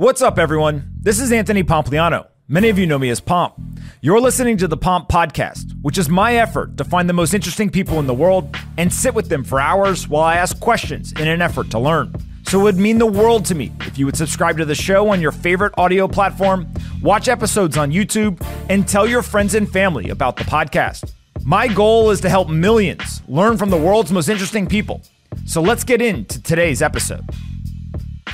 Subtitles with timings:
[0.00, 0.94] What's up, everyone?
[0.98, 2.26] This is Anthony Pompliano.
[2.48, 3.52] Many of you know me as Pomp.
[4.00, 7.68] You're listening to the Pomp Podcast, which is my effort to find the most interesting
[7.68, 11.28] people in the world and sit with them for hours while I ask questions in
[11.28, 12.14] an effort to learn.
[12.46, 15.10] So it would mean the world to me if you would subscribe to the show
[15.10, 16.66] on your favorite audio platform,
[17.02, 21.12] watch episodes on YouTube, and tell your friends and family about the podcast.
[21.44, 25.02] My goal is to help millions learn from the world's most interesting people.
[25.44, 27.28] So let's get into today's episode.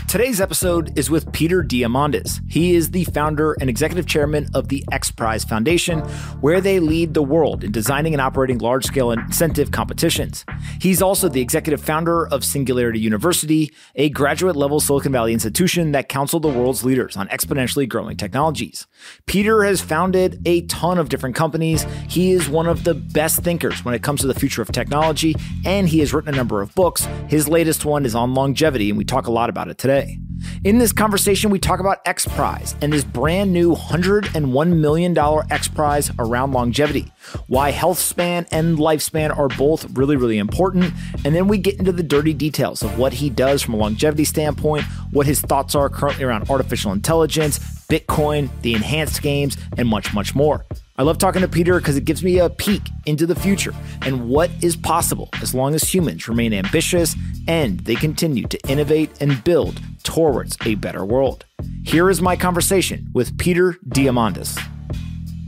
[0.09, 2.41] Today's episode is with Peter Diamandis.
[2.49, 5.99] He is the founder and executive chairman of the X Prize Foundation,
[6.41, 10.45] where they lead the world in designing and operating large scale incentive competitions.
[10.81, 16.09] He's also the executive founder of Singularity University, a graduate level Silicon Valley institution that
[16.09, 18.87] counseled the world's leaders on exponentially growing technologies.
[19.27, 21.83] Peter has founded a ton of different companies.
[22.09, 25.35] He is one of the best thinkers when it comes to the future of technology,
[25.65, 27.07] and he has written a number of books.
[27.27, 30.19] His latest one is on longevity, and we talk a lot about it today today.
[30.65, 35.17] In this conversation, we talk about X Prize and this brand new $101 million
[35.51, 37.13] X Prize around longevity,
[37.47, 40.93] why health span and lifespan are both really, really important.
[41.25, 44.25] And then we get into the dirty details of what he does from a longevity
[44.25, 47.59] standpoint, what his thoughts are currently around artificial intelligence,
[47.89, 50.67] Bitcoin, the enhanced games, and much, much more.
[50.99, 54.29] I love talking to Peter because it gives me a peek into the future and
[54.29, 57.15] what is possible as long as humans remain ambitious
[57.47, 61.45] and they continue to innovate and build towards a better world.
[61.85, 64.57] Here is my conversation with Peter Diamandis.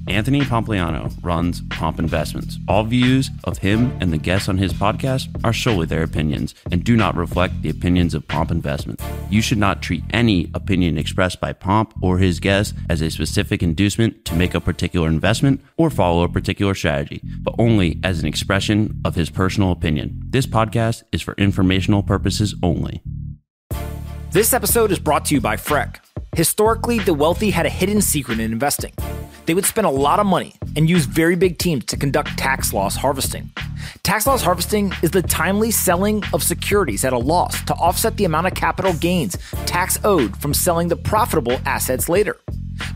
[0.08, 2.58] Anthony Pompliano runs Pomp Investments.
[2.66, 6.82] All views of him and the guests on his podcast are solely their opinions and
[6.82, 9.04] do not reflect the opinions of Pomp Investments.
[9.30, 13.62] You should not treat any opinion expressed by Pomp or his guests as a specific
[13.62, 18.26] inducement to make a particular investment or follow a particular strategy, but only as an
[18.26, 20.20] expression of his personal opinion.
[20.30, 23.02] This podcast is for informational purposes only.
[24.30, 26.00] This episode is brought to you by Frec.
[26.36, 28.92] Historically, the wealthy had a hidden secret in investing.
[29.46, 32.75] They would spend a lot of money and use very big teams to conduct tax
[32.75, 33.50] loss harvesting.
[34.03, 38.26] Tax loss harvesting is the timely selling of securities at a loss to offset the
[38.26, 42.36] amount of capital gains tax owed from selling the profitable assets later.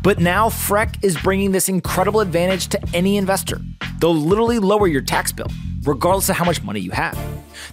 [0.02, 3.58] But now Frec is bringing this incredible advantage to any investor.
[4.00, 5.48] They'll literally lower your tax bill,
[5.84, 7.18] regardless of how much money you have.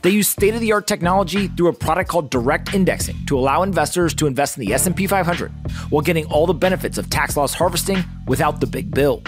[0.01, 4.57] They use state-of-the-art technology through a product called direct indexing to allow investors to invest
[4.57, 5.51] in the S&P 500
[5.89, 9.21] while getting all the benefits of tax loss harvesting without the big bill.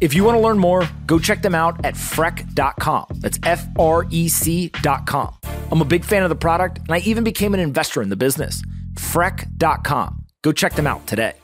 [0.00, 3.06] If you want to learn more, go check them out at frec.com.
[3.16, 5.34] That's F R E C.com.
[5.72, 8.16] I'm a big fan of the product, and I even became an investor in the
[8.16, 8.62] business.
[8.94, 10.24] Frec.com.
[10.42, 11.34] Go check them out today.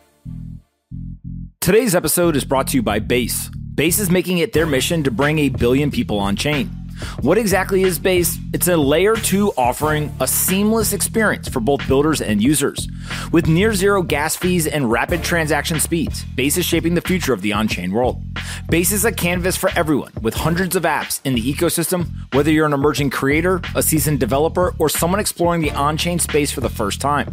[1.61, 3.51] Today's episode is brought to you by Base.
[3.77, 6.69] Base is making it their mission to bring a billion people on chain.
[7.21, 8.39] What exactly is Base?
[8.55, 12.89] It's a layer 2 offering a seamless experience for both builders and users.
[13.33, 17.43] With near zero gas fees and rapid transaction speeds, Base is shaping the future of
[17.43, 18.23] the on chain world.
[18.71, 22.65] Base is a canvas for everyone with hundreds of apps in the ecosystem, whether you're
[22.65, 26.71] an emerging creator, a seasoned developer, or someone exploring the on chain space for the
[26.71, 27.31] first time.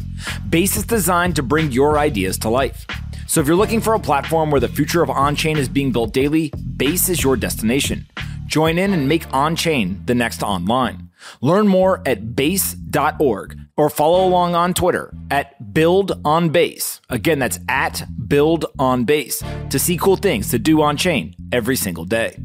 [0.49, 2.85] Base is designed to bring your ideas to life.
[3.27, 5.91] So if you're looking for a platform where the future of on chain is being
[5.91, 8.07] built daily, Base is your destination.
[8.45, 11.09] Join in and make On Chain the next online.
[11.41, 17.01] Learn more at base.org or follow along on Twitter at Build on Base.
[17.09, 21.75] Again, that's at Build on Base to see cool things to do on chain every
[21.75, 22.37] single day.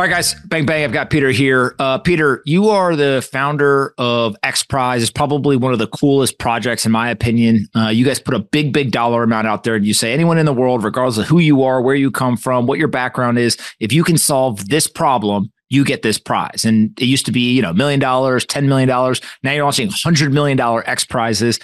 [0.00, 0.82] All right, guys, bang bang.
[0.82, 1.74] I've got Peter here.
[1.78, 5.02] Uh, Peter, you are the founder of X Prize.
[5.02, 7.68] It's probably one of the coolest projects, in my opinion.
[7.76, 10.38] Uh, you guys put a big, big dollar amount out there, and you say anyone
[10.38, 13.38] in the world, regardless of who you are, where you come from, what your background
[13.38, 16.64] is, if you can solve this problem, you get this prize.
[16.64, 18.88] And it used to be, you know, million dollars, $10 million.
[18.88, 21.60] Now you're launching $100 million X prizes.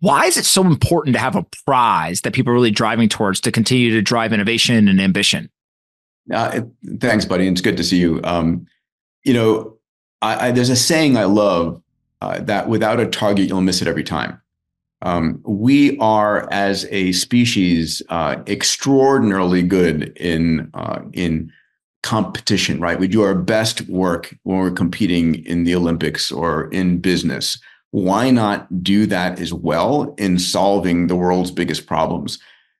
[0.00, 3.38] Why is it so important to have a prize that people are really driving towards
[3.42, 5.50] to continue to drive innovation and ambition?
[6.32, 6.62] Uh,
[7.00, 7.46] thanks, buddy.
[7.46, 8.20] It's good to see you.
[8.24, 8.66] Um,
[9.24, 9.76] you know,
[10.22, 11.80] I, I, there's a saying I love
[12.20, 14.40] uh, that without a target, you'll miss it every time.
[15.02, 21.52] Um, we are, as a species, uh, extraordinarily good in uh, in
[22.02, 22.80] competition.
[22.80, 27.58] Right, we do our best work when we're competing in the Olympics or in business.
[27.90, 32.38] Why not do that as well in solving the world's biggest problems?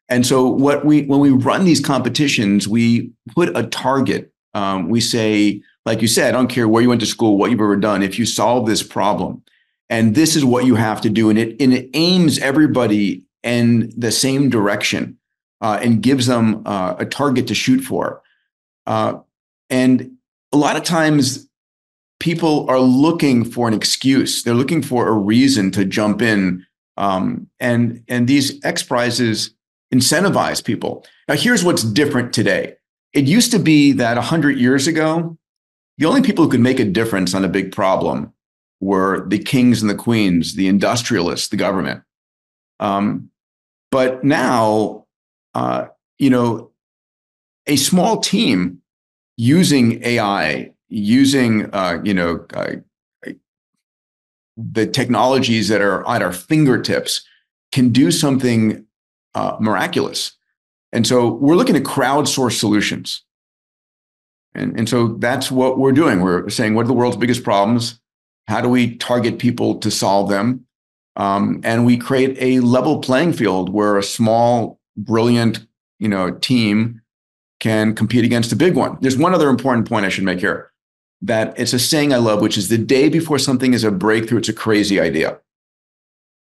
[0.08, 4.32] And so what we when we run these competitions, we put a target.
[4.54, 7.50] Um, we say, like you said, I don't care where you went to school, what
[7.50, 8.02] you've ever done.
[8.02, 9.42] If you solve this problem,
[9.90, 13.92] and this is what you have to do, and it and it aims everybody in
[13.96, 15.18] the same direction,
[15.60, 18.22] uh, and gives them uh, a target to shoot for.
[18.86, 19.18] Uh,
[19.68, 20.12] and
[20.52, 21.48] a lot of times,
[22.20, 24.44] people are looking for an excuse.
[24.44, 26.64] They're looking for a reason to jump in
[26.96, 29.54] Um, and and these X prizes
[29.94, 31.04] incentivize people.
[31.28, 32.74] Now, here's what's different today.
[33.12, 35.38] It used to be that 100 years ago,
[35.98, 38.32] the only people who could make a difference on a big problem
[38.80, 42.02] were the kings and the queens, the industrialists, the government.
[42.80, 43.30] Um,
[43.90, 45.06] but now,
[45.54, 45.86] uh,
[46.18, 46.70] you know,
[47.66, 48.82] a small team
[49.36, 52.76] using AI, using uh, you know uh,
[54.56, 57.24] the technologies that are at our fingertips,
[57.72, 58.85] can do something
[59.36, 60.32] uh, miraculous.
[60.92, 63.22] And so we're looking at crowdsource solutions.
[64.54, 66.22] And, and so that's what we're doing.
[66.22, 68.00] We're saying, what are the world's biggest problems?
[68.48, 70.66] How do we target people to solve them?
[71.16, 75.66] Um, and we create a level playing field where a small, brilliant,
[75.98, 77.02] you know, team
[77.60, 78.96] can compete against a big one.
[79.00, 80.72] There's one other important point I should make here
[81.22, 84.38] that it's a saying I love, which is the day before something is a breakthrough,
[84.38, 85.38] it's a crazy idea.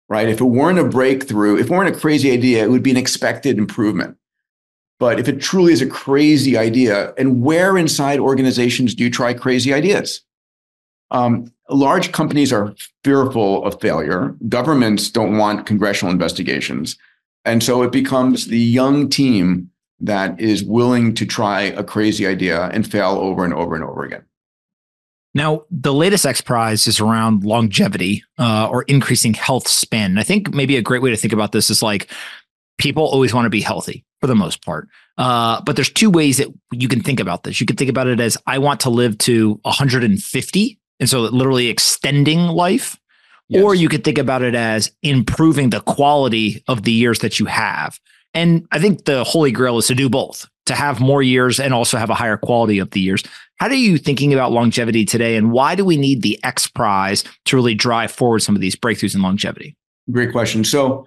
[0.09, 0.29] Right?
[0.29, 2.97] If it weren't a breakthrough, if it weren't a crazy idea, it would be an
[2.97, 4.17] expected improvement.
[5.01, 9.35] But if it truly is a crazy idea, and where inside organizations do you try
[9.35, 10.23] crazy ideas?
[11.11, 14.37] Um, large companies are fearful of failure.
[14.49, 16.97] Governments don't want congressional investigations.
[17.45, 22.65] And so it becomes the young team that is willing to try a crazy idea
[22.69, 24.25] and fail over and over and over again.
[25.35, 30.17] Now, the latest X Prize is around longevity uh, or increasing health span.
[30.19, 32.11] I think maybe a great way to think about this is like
[32.79, 34.89] people always want to be healthy for the most part.
[35.19, 37.61] Uh, but there's two ways that you can think about this.
[37.61, 41.69] You can think about it as I want to live to 150 and so literally
[41.69, 42.99] extending life.
[43.49, 43.63] Yes.
[43.63, 47.47] Or you could think about it as improving the quality of the years that you
[47.47, 48.01] have.
[48.33, 51.75] And I think the holy grail is to do both, to have more years and
[51.75, 53.23] also have a higher quality of the years.
[53.57, 55.37] How are you thinking about longevity today?
[55.37, 58.77] And why do we need the X Prize to really drive forward some of these
[58.77, 59.77] breakthroughs in longevity?
[60.11, 60.65] Great question.
[60.65, 61.07] So,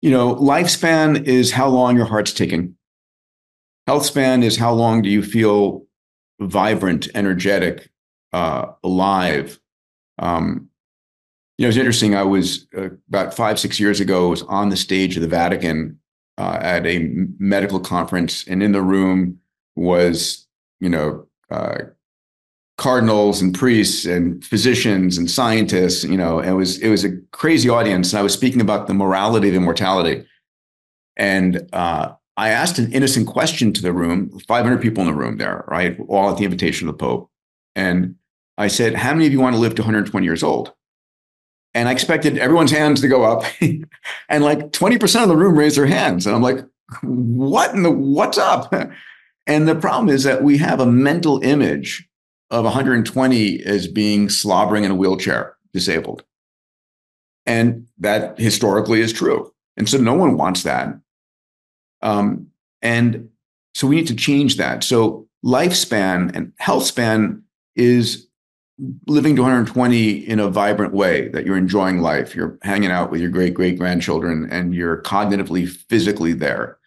[0.00, 2.76] you know, lifespan is how long your heart's ticking.
[3.86, 5.86] Health span is how long do you feel
[6.40, 7.90] vibrant, energetic,
[8.32, 9.58] uh, alive.
[10.18, 10.68] Um,
[11.56, 12.14] you know, it's interesting.
[12.14, 15.28] I was uh, about five, six years ago, I was on the stage of the
[15.28, 15.98] Vatican
[16.38, 19.38] uh, at a medical conference, and in the room
[19.76, 20.46] was,
[20.80, 21.78] you know, uh,
[22.76, 26.04] cardinals and priests and physicians and scientists.
[26.04, 28.94] You know, it was it was a crazy audience, and I was speaking about the
[28.94, 30.24] morality of immortality,
[31.16, 35.38] and uh, I asked an innocent question to the room, 500 people in the room
[35.38, 37.30] there, right, all at the invitation of the Pope,
[37.74, 38.14] and
[38.58, 40.72] I said, How many of you want to live to 120 years old?
[41.74, 43.44] And I expected everyone's hands to go up.
[44.28, 46.26] and like 20% of the room raised their hands.
[46.26, 46.64] And I'm like,
[47.02, 48.72] What in the what's up?
[49.48, 52.06] And the problem is that we have a mental image
[52.50, 56.22] of 120 as being slobbering in a wheelchair, disabled.
[57.46, 59.50] And that historically is true.
[59.78, 61.00] And so no one wants that.
[62.02, 62.48] Um,
[62.82, 63.30] and
[63.74, 64.84] so we need to change that.
[64.84, 67.42] So lifespan and health span
[67.74, 68.27] is
[69.06, 73.20] living to 120 in a vibrant way that you're enjoying life you're hanging out with
[73.20, 76.78] your great great grandchildren and you're cognitively physically there.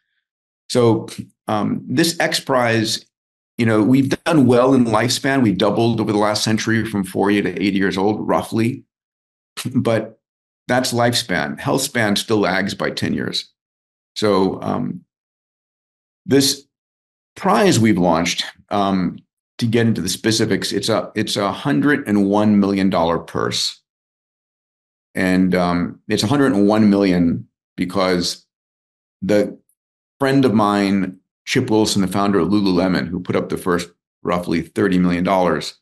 [0.69, 1.07] So
[1.47, 3.05] um, this x prize
[3.57, 5.43] you know we've done well in lifespan.
[5.43, 8.83] We doubled over the last century from 40 to 80 years old roughly.
[9.75, 10.17] But
[10.67, 11.59] that's lifespan.
[11.59, 13.51] Health span still lags by 10 years.
[14.15, 15.03] So um,
[16.25, 16.65] this
[17.35, 19.17] prize we've launched um,
[19.61, 23.79] to get into the specifics, it's a it's a hundred and one million dollar purse,
[25.13, 28.43] and um, it's 101 million because
[29.21, 29.55] the
[30.19, 33.91] friend of mine, Chip Wilson, the founder of Lululemon, who put up the first
[34.23, 35.75] roughly 30 million dollars,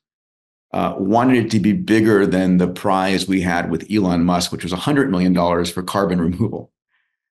[0.73, 4.63] uh, wanted it to be bigger than the prize we had with Elon Musk, which
[4.63, 6.71] was 100 million dollars for carbon removal,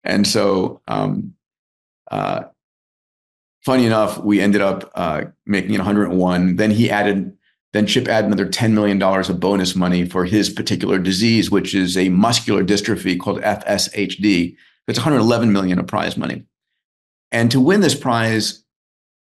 [0.05, 0.81] and so.
[0.87, 1.35] Um,
[2.09, 2.45] uh,
[3.67, 6.55] funny enough, we ended up uh, making it 101.
[6.55, 7.37] Then he added,
[7.73, 11.97] then Chip added another $10 million of bonus money for his particular disease, which is
[11.97, 14.57] a muscular dystrophy called FSHD.
[14.87, 16.45] It's 111 million of prize money.
[17.33, 18.63] And to win this prize,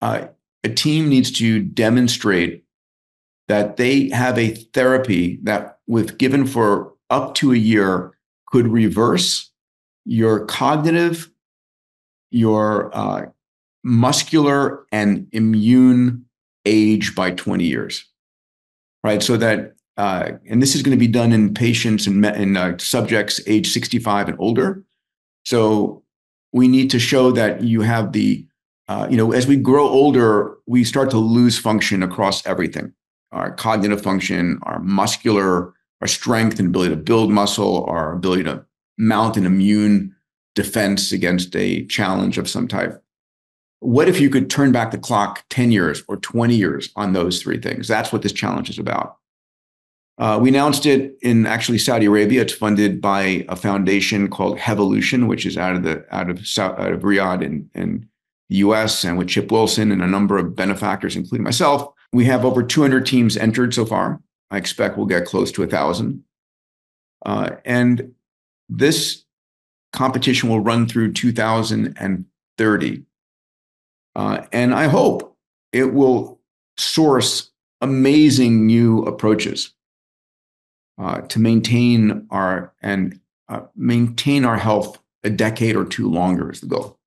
[0.02, 0.28] uh,
[0.64, 2.64] a team needs to demonstrate
[3.50, 8.14] that they have a therapy that, with given for up to a year,
[8.46, 9.52] could reverse
[10.06, 11.30] your cognitive,
[12.30, 13.26] your uh,
[13.84, 16.26] muscular and immune
[16.66, 18.06] age by 20 years,
[19.04, 19.24] right?
[19.24, 22.78] So that, uh, and this is going to be done in patients and, in uh,
[22.78, 24.84] subjects age 65 and older.
[25.46, 26.04] So
[26.54, 28.46] we need to show that you have the,
[28.88, 32.94] uh, you know, as we grow older, we start to lose function across everything
[33.32, 38.66] our cognitive function, our muscular, our strength and ability to build muscle, our ability to
[38.98, 40.14] mount an immune
[40.56, 43.02] defense against a challenge of some type.
[43.82, 47.42] What if you could turn back the clock 10 years or 20 years on those
[47.42, 47.88] three things?
[47.88, 49.18] That's what this challenge is about.
[50.20, 52.44] Uh, we announced it in actually Saudi Arabia.
[52.44, 56.78] It's funded by a foundation called Hevolution, which is out of the out of South,
[56.78, 58.08] out of Riyadh in, in
[58.50, 59.04] the U.S.
[59.04, 61.92] and with Chip Wilson and a number of benefactors, including myself.
[62.14, 64.22] We have over 200 teams entered so far.
[64.52, 66.24] I expect we'll get close to a thousand.
[67.26, 68.14] Uh, and
[68.70, 69.24] this
[69.92, 73.04] competition will run through 2030.
[74.16, 75.36] Uh, and I hope
[75.72, 76.40] it will
[76.78, 77.52] source
[77.82, 79.74] amazing new approaches
[80.98, 86.62] uh, to maintain our and uh, maintain our health a decade or two longer is
[86.62, 86.98] the goal.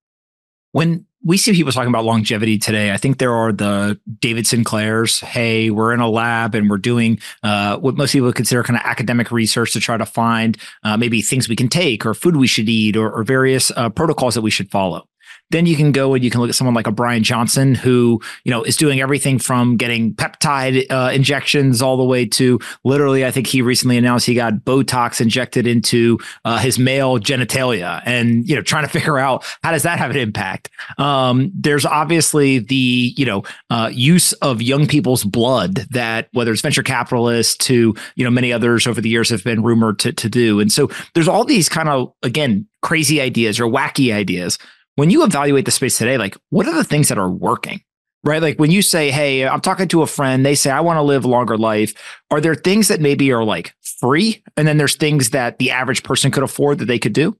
[0.72, 2.92] When we see people talking about longevity today.
[2.92, 5.20] I think there are the David Sinclairs.
[5.20, 8.78] Hey, we're in a lab and we're doing uh, what most people would consider kind
[8.78, 12.36] of academic research to try to find uh, maybe things we can take or food
[12.36, 15.08] we should eat or, or various uh, protocols that we should follow.
[15.50, 18.20] Then you can go and you can look at someone like a Brian Johnson who,
[18.44, 23.24] you know, is doing everything from getting peptide uh, injections all the way to literally,
[23.24, 28.48] I think he recently announced he got Botox injected into uh, his male genitalia and,
[28.48, 30.70] you know, trying to figure out how does that have an impact.
[30.98, 36.62] Um, there's obviously the, you know, uh, use of young people's blood that whether it's
[36.62, 40.28] venture capitalists to, you know, many others over the years have been rumored to, to
[40.28, 40.58] do.
[40.58, 44.58] And so there's all these kind of, again, crazy ideas or wacky ideas
[44.96, 47.80] when you evaluate the space today, like what are the things that are working?
[48.22, 48.40] Right.
[48.40, 51.02] Like when you say, Hey, I'm talking to a friend, they say, I want to
[51.02, 51.92] live longer life.
[52.30, 54.42] Are there things that maybe are like free?
[54.56, 57.36] And then there's things that the average person could afford that they could do?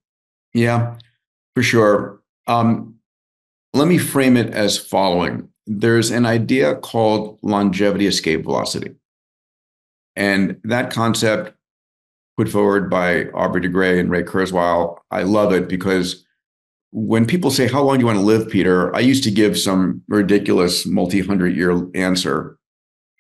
[0.53, 0.97] Yeah,
[1.55, 2.21] for sure.
[2.47, 2.97] Um,
[3.73, 8.95] let me frame it as following there's an idea called longevity escape velocity.
[10.17, 11.57] And that concept
[12.37, 16.24] put forward by Aubrey de Grey and Ray Kurzweil, I love it because
[16.95, 18.95] when people say, How long do you want to live, Peter?
[18.95, 22.57] I used to give some ridiculous multi hundred year answer.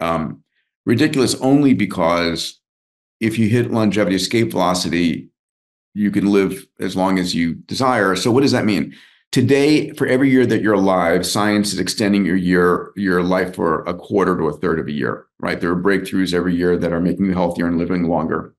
[0.00, 0.44] Um,
[0.86, 2.60] ridiculous only because
[3.20, 5.28] if you hit longevity escape velocity,
[5.92, 8.14] you can live as long as you desire.
[8.14, 8.94] So, what does that mean?
[9.32, 13.82] Today, for every year that you're alive, science is extending your year, your life for
[13.82, 15.60] a quarter to a third of a year, right?
[15.60, 18.53] There are breakthroughs every year that are making you healthier and living longer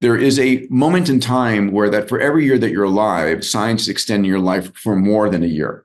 [0.00, 3.82] there is a moment in time where that for every year that you're alive, science
[3.82, 5.84] is extending your life for more than a year.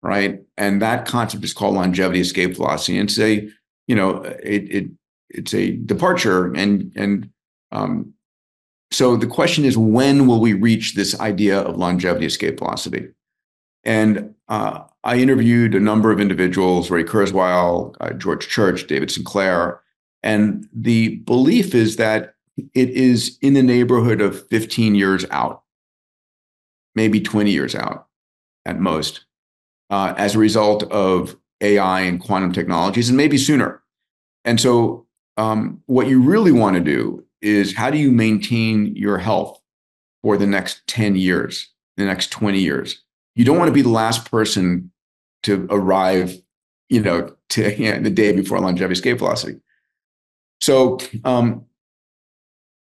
[0.00, 0.42] Right.
[0.56, 2.98] And that concept is called longevity escape velocity.
[2.98, 3.48] And it's a,
[3.88, 4.90] you know, it, it
[5.30, 6.52] it's a departure.
[6.54, 7.30] And and
[7.72, 8.14] um,
[8.92, 13.08] so the question is, when will we reach this idea of longevity escape velocity?
[13.84, 19.80] And uh, I interviewed a number of individuals, Ray Kurzweil, uh, George Church, David Sinclair,
[20.22, 22.34] and the belief is that
[22.74, 25.62] it is in the neighborhood of 15 years out,
[26.94, 28.06] maybe 20 years out
[28.64, 29.24] at most,
[29.90, 33.82] uh, as a result of AI and quantum technologies, and maybe sooner.
[34.44, 39.18] And so, um, what you really want to do is how do you maintain your
[39.18, 39.60] health
[40.22, 43.02] for the next 10 years, the next 20 years?
[43.34, 44.90] You don't want to be the last person
[45.44, 46.34] to arrive,
[46.88, 49.60] you know, to you know, the day before longevity escape velocity.
[50.60, 51.64] So, um,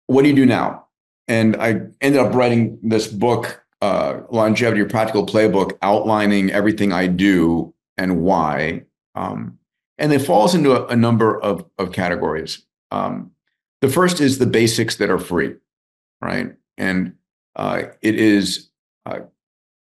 [0.08, 0.86] what do you do now?
[1.28, 7.08] And I ended up writing this book, uh, Longevity, Your Practical Playbook, outlining everything I
[7.08, 8.84] do and why.
[9.16, 9.60] Um,
[9.98, 12.64] and it falls into a, a number of, of categories.
[12.92, 13.32] Um,
[13.82, 15.56] the first is the basics that are free,
[16.22, 16.56] right?
[16.78, 17.16] And
[17.56, 18.70] uh, it is
[19.06, 19.20] uh,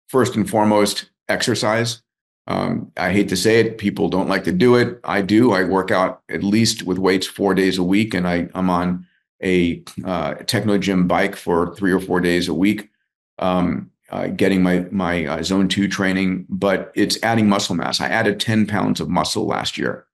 [0.08, 2.02] first and foremost exercise.
[2.48, 5.00] Um, I hate to say it, people don't like to do it.
[5.04, 5.52] I do.
[5.52, 9.06] I work out at least with weights four days a week, and I, I'm on
[9.46, 12.90] a uh, Technogym bike for three or four days a week,
[13.38, 16.46] um, uh, getting my my uh, zone two training.
[16.48, 18.00] But it's adding muscle mass.
[18.00, 20.06] I added ten pounds of muscle last year,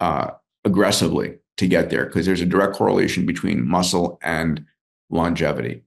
[0.00, 0.32] uh,
[0.64, 4.64] aggressively to get there because there's a direct correlation between muscle and
[5.08, 5.82] longevity.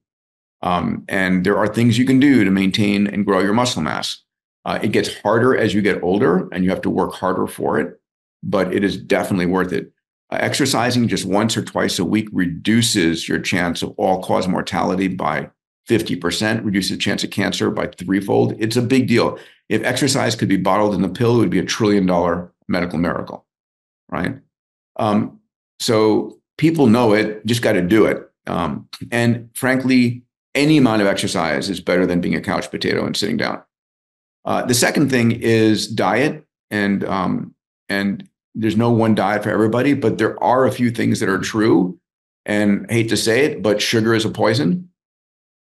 [0.62, 4.22] Um, and there are things you can do to maintain and grow your muscle mass.
[4.64, 7.78] Uh, it gets harder as you get older, and you have to work harder for
[7.78, 8.00] it.
[8.42, 9.92] But it is definitely worth it.
[10.30, 15.08] Uh, exercising just once or twice a week reduces your chance of all cause mortality
[15.08, 15.50] by
[15.88, 18.54] 50%, reduces the chance of cancer by threefold.
[18.58, 19.38] It's a big deal.
[19.68, 22.98] If exercise could be bottled in a pill, it would be a trillion dollar medical
[22.98, 23.46] miracle,
[24.10, 24.38] right?
[24.96, 25.40] Um,
[25.80, 28.30] so people know it, just got to do it.
[28.46, 30.22] Um, and frankly,
[30.54, 33.62] any amount of exercise is better than being a couch potato and sitting down.
[34.44, 37.54] Uh, the second thing is diet, and um,
[37.88, 41.38] and there's no one diet for everybody, but there are a few things that are
[41.38, 41.98] true.
[42.44, 44.88] And hate to say it, but sugar is a poison.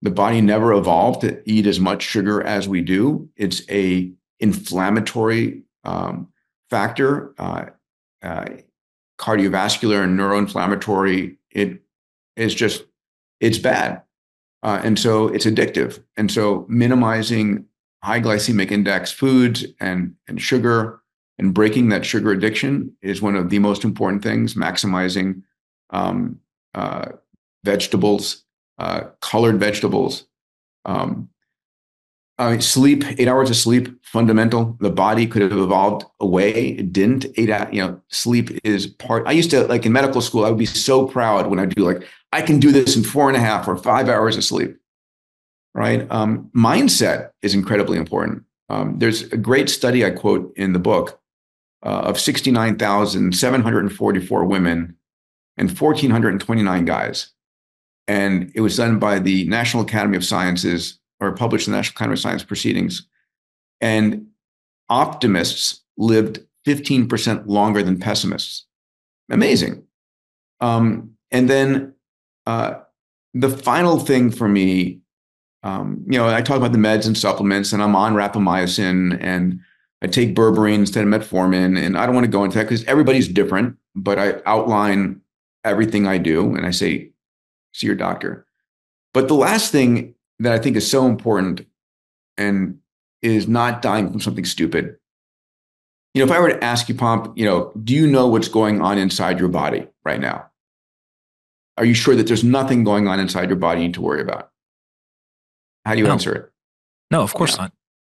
[0.02, 3.30] The body never evolved to eat as much sugar as we do.
[3.38, 6.28] It's a inflammatory um,
[6.70, 7.68] factor, uh,
[8.22, 8.46] uh,
[9.18, 11.38] cardiovascular and neuroinflammatory.
[11.52, 11.84] It
[12.36, 12.84] is just
[13.40, 14.02] it's bad,
[14.63, 16.04] uh, and so it's addictive.
[16.18, 17.66] And so minimizing
[18.02, 21.03] high glycemic index foods and and sugar
[21.38, 24.54] and breaking that sugar addiction is one of the most important things.
[24.54, 25.42] Maximizing
[25.90, 26.40] um,
[26.74, 27.10] uh,
[27.63, 28.44] vegetables,
[28.78, 30.25] uh, colored vegetables.
[30.86, 31.30] Um,
[32.38, 34.75] I mean, sleep, eight hours of sleep, fundamental.
[34.80, 36.70] The body could have evolved away.
[36.70, 37.25] It didn't.
[37.38, 39.28] Eight, hours, you know, sleep is part.
[39.28, 40.44] I used to like in medical school.
[40.44, 43.28] I would be so proud when I do like I can do this in four
[43.28, 44.75] and a half or five hours of sleep.
[45.75, 46.10] Right.
[46.12, 48.44] Um, mindset is incredibly important.
[48.70, 51.20] Um, there's a great study I quote in the book
[51.84, 54.96] uh, of 69,744 women
[55.58, 57.30] and 1,429 guys.
[58.08, 61.98] And it was done by the National Academy of Sciences or published in the National
[61.98, 63.08] Academy of Science Proceedings.
[63.82, 64.28] And
[64.90, 68.66] optimists lived 15% longer than pessimists.
[69.30, 69.84] Amazing.
[70.60, 71.94] Um, and then
[72.46, 72.75] uh,
[73.34, 75.00] the final thing for me,
[75.63, 79.60] um, you know, I talk about the meds and supplements, and I'm on rapamycin, and
[80.04, 82.84] I take berberine instead of metformin, and I don't want to go into that because
[82.84, 83.78] everybody's different.
[83.96, 85.22] But I outline
[85.64, 87.12] everything I do, and I say,
[87.72, 88.46] see your doctor.
[89.14, 91.66] But the last thing that I think is so important
[92.38, 92.80] and
[93.22, 94.98] is not dying from something stupid.
[96.14, 98.50] You know, if I were to ask you, Pomp, you know, do you know what's
[98.50, 100.48] going on inside your body right now?
[101.78, 104.22] Are you sure that there's nothing going on inside your body you need to worry
[104.22, 104.52] about?
[105.86, 106.12] How do you no.
[106.12, 106.52] answer it?
[107.10, 107.64] No, of course yeah.
[107.64, 107.74] not.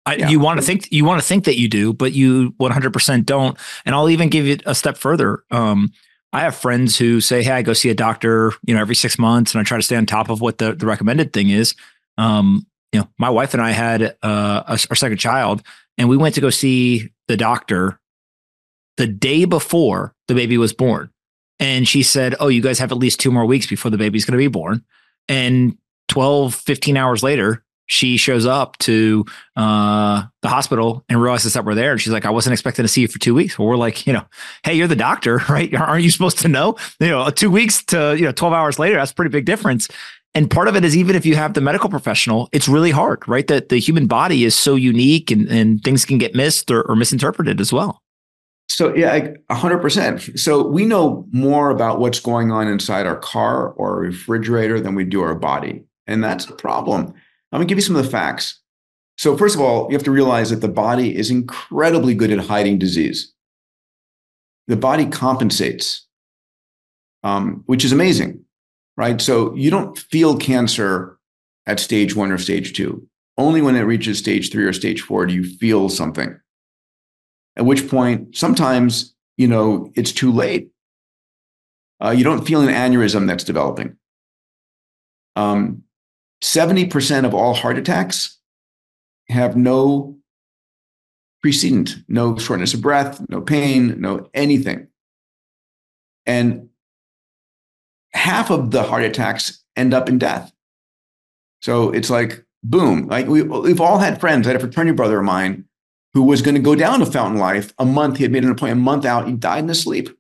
[0.07, 0.29] I, yeah.
[0.29, 3.57] You want to think you want to think that you do, but you 100% don't.
[3.87, 5.45] And I'll even give it a step further.
[5.51, 5.93] Um,
[6.33, 9.19] I have friends who say, "Hey, I go see a doctor, you know, every six
[9.19, 11.75] months, and I try to stay on top of what the, the recommended thing is."
[12.19, 15.63] Um, you know, my wife and I had uh, our second child,
[15.97, 17.99] and we went to go see the doctor
[18.97, 21.11] the day before the baby was born.
[21.59, 24.25] And she said, Oh, you guys have at least two more weeks before the baby's
[24.25, 24.85] going to be born.
[25.29, 29.25] And 12, 15 hours later, she shows up to
[29.57, 31.93] uh, the hospital and realizes that we're there.
[31.93, 33.59] And she's like, I wasn't expecting to see you for two weeks.
[33.59, 34.25] Well, we're like, you know,
[34.65, 35.73] hey, you're the doctor, right?
[35.75, 36.77] Aren't you supposed to know?
[37.01, 39.89] You know, two weeks to, you know, 12 hours later, that's a pretty big difference.
[40.37, 43.27] And part of it is even if you have the medical professional, it's really hard,
[43.29, 43.47] right?
[43.47, 46.97] That the human body is so unique and, and things can get missed or, or
[46.97, 48.01] misinterpreted as well.
[48.69, 50.39] So yeah, hundred percent.
[50.39, 55.05] So we know more about what's going on inside our car or refrigerator than we
[55.05, 55.85] do our body.
[56.07, 57.15] And that's a problem.
[57.55, 58.61] I'm gonna give you some of the facts.
[59.17, 62.41] So first of all, you have to realize that the body is incredibly good at
[62.41, 63.33] hiding disease.
[64.67, 66.07] The body compensates,
[67.23, 68.45] um, which is amazing
[68.97, 69.21] right?
[69.21, 71.19] So you don't feel cancer
[71.67, 73.07] at stage one or stage two.
[73.37, 76.39] Only when it reaches stage three or stage four do you feel something.
[77.57, 80.71] At which point, sometimes, you know, it's too late.
[82.03, 83.97] Uh, you don't feel an aneurysm that's developing.
[85.37, 85.84] Um,
[86.45, 88.39] 70% of all heart attacks
[89.31, 90.19] have no
[91.41, 94.89] precedent, no shortness of breath, no pain, no anything.
[96.27, 96.69] And
[98.13, 100.53] half of the heart attacks end up in death.
[101.63, 103.07] So it's like, boom.
[103.07, 104.47] Like we, we've all had friends.
[104.47, 105.65] I had a fraternity brother of mine
[106.13, 108.19] who was going to go down to Fountain Life a month.
[108.19, 109.27] He had made an appointment a month out.
[109.27, 110.11] He died in his sleep.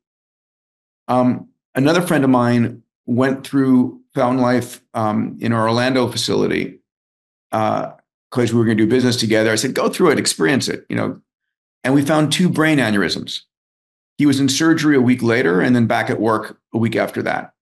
[1.06, 6.80] Um, another friend of mine went through Fountain Life um, in our Orlando facility
[7.50, 7.92] because
[8.36, 9.50] uh, we were going to do business together.
[9.50, 11.20] I said, go through it, experience it, you know.
[11.82, 13.42] And we found two brain aneurysms.
[14.16, 17.22] He was in surgery a week later and then back at work a week after
[17.22, 17.52] that.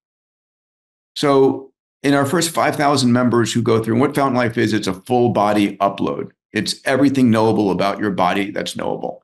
[1.16, 4.86] So in our first 5,000 members who go through, and what Fountain Life is, it's
[4.86, 6.30] a full body upload.
[6.52, 9.22] It's everything knowable about your body that's knowable.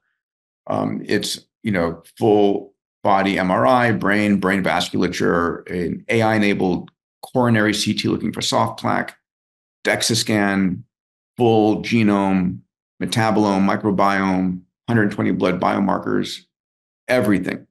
[0.66, 6.90] Um, it's you know full body MRI, brain, brain vasculature, an AI-enabled
[7.32, 9.16] coronary CT looking for soft plaque,
[9.84, 10.84] DEXA scan,
[11.36, 12.60] full genome,
[13.02, 16.40] metabolome, microbiome, 120 blood biomarkers,
[17.06, 17.66] everything.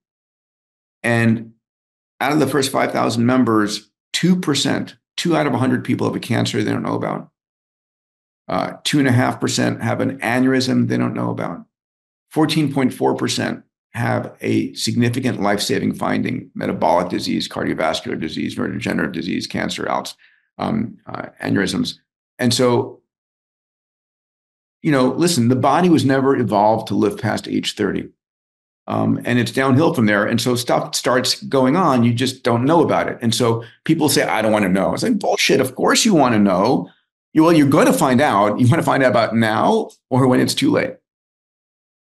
[1.04, 1.54] And
[2.20, 6.64] out of the first 5,000 members, 2%, two out of 100 people have a cancer
[6.64, 7.30] they don't know about.
[8.48, 11.66] Uh, 2.5% have an aneurysm they don't know about.
[12.34, 13.64] 14.4%
[13.98, 20.16] have a significant life saving finding metabolic disease, cardiovascular disease, neurodegenerative disease, cancer, ALS,
[20.58, 21.98] um, uh, aneurysms.
[22.40, 23.02] And so,
[24.82, 28.10] you know, listen, the body was never evolved to live past age 30.
[28.90, 30.26] Um, and it's downhill from there.
[30.26, 32.04] And so stuff starts going on.
[32.04, 33.18] You just don't know about it.
[33.22, 34.94] And so people say, I don't want to know.
[34.94, 35.60] It's like, bullshit.
[35.60, 36.90] Of course you want to know.
[37.36, 38.60] well, you're going to find out.
[38.60, 40.96] You want to find out about now or when it's too late.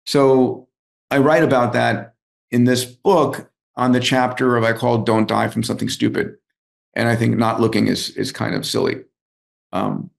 [0.05, 0.67] So
[1.13, 2.15] I write about that
[2.49, 6.37] in this book on the chapter of I call "Don't Die from Something Stupid,"
[6.95, 9.03] and I think not looking is is kind of silly.
[9.71, 10.09] Um,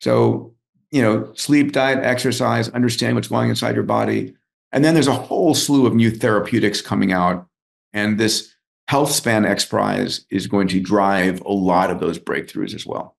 [0.00, 0.54] so
[0.92, 4.36] you know, sleep, diet, exercise, understand what's going inside your body,
[4.70, 7.48] and then there's a whole slew of new therapeutics coming out,
[7.92, 8.54] and this
[8.86, 13.16] Health Span X Prize is going to drive a lot of those breakthroughs as well.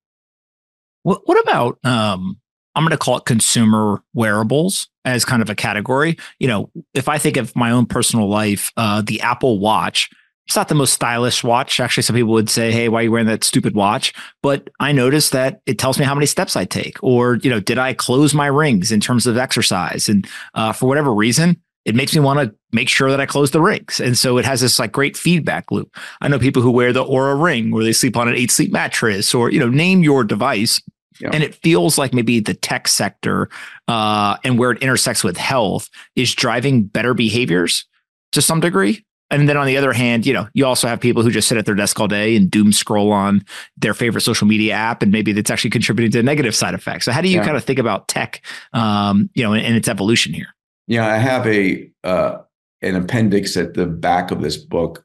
[1.04, 2.39] What, about um,
[2.75, 6.17] I'm going to call it consumer wearables as kind of a category.
[6.39, 10.09] You know, if I think of my own personal life, uh, the Apple Watch,
[10.47, 11.79] it's not the most stylish watch.
[11.79, 14.91] Actually, some people would say, "Hey, why are you wearing that stupid watch?" But I
[14.91, 17.93] noticed that it tells me how many steps I take, or you know, did I
[17.93, 20.07] close my rings in terms of exercise?
[20.07, 23.51] And uh, for whatever reason, it makes me want to make sure that I close
[23.51, 23.99] the rings.
[23.99, 25.95] And so it has this like great feedback loop.
[26.19, 28.71] I know people who wear the Oura ring where they sleep on an eight sleep
[28.71, 30.81] mattress or, you know, name your device
[31.19, 31.30] yeah.
[31.32, 33.49] And it feels like maybe the tech sector
[33.88, 37.86] uh, and where it intersects with health is driving better behaviors
[38.34, 39.06] to some degree.
[39.32, 41.58] And then on the other hand, you know, you also have people who just sit
[41.58, 43.43] at their desk all day and doom scroll on
[43.75, 47.06] their favorite social media app, and maybe that's actually contributing to negative side effects.
[47.06, 47.45] So, how do you yeah.
[47.45, 50.54] kind of think about tech, um, you know, and, its evolution here?
[50.88, 52.38] Yeah, I have a uh,
[52.84, 55.04] an appendix at the back of this book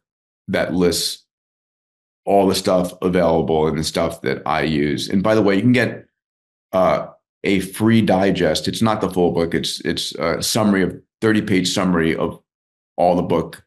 [0.49, 1.19] that lists
[2.24, 5.09] all the stuff available and the stuff that I use.
[5.09, 6.06] And by the way, you can get
[6.72, 7.09] uh,
[7.44, 8.68] a free digest.
[8.68, 9.54] It's not the full book.
[9.54, 12.40] It's it's a summary of 30 page summary of
[12.96, 13.64] all the book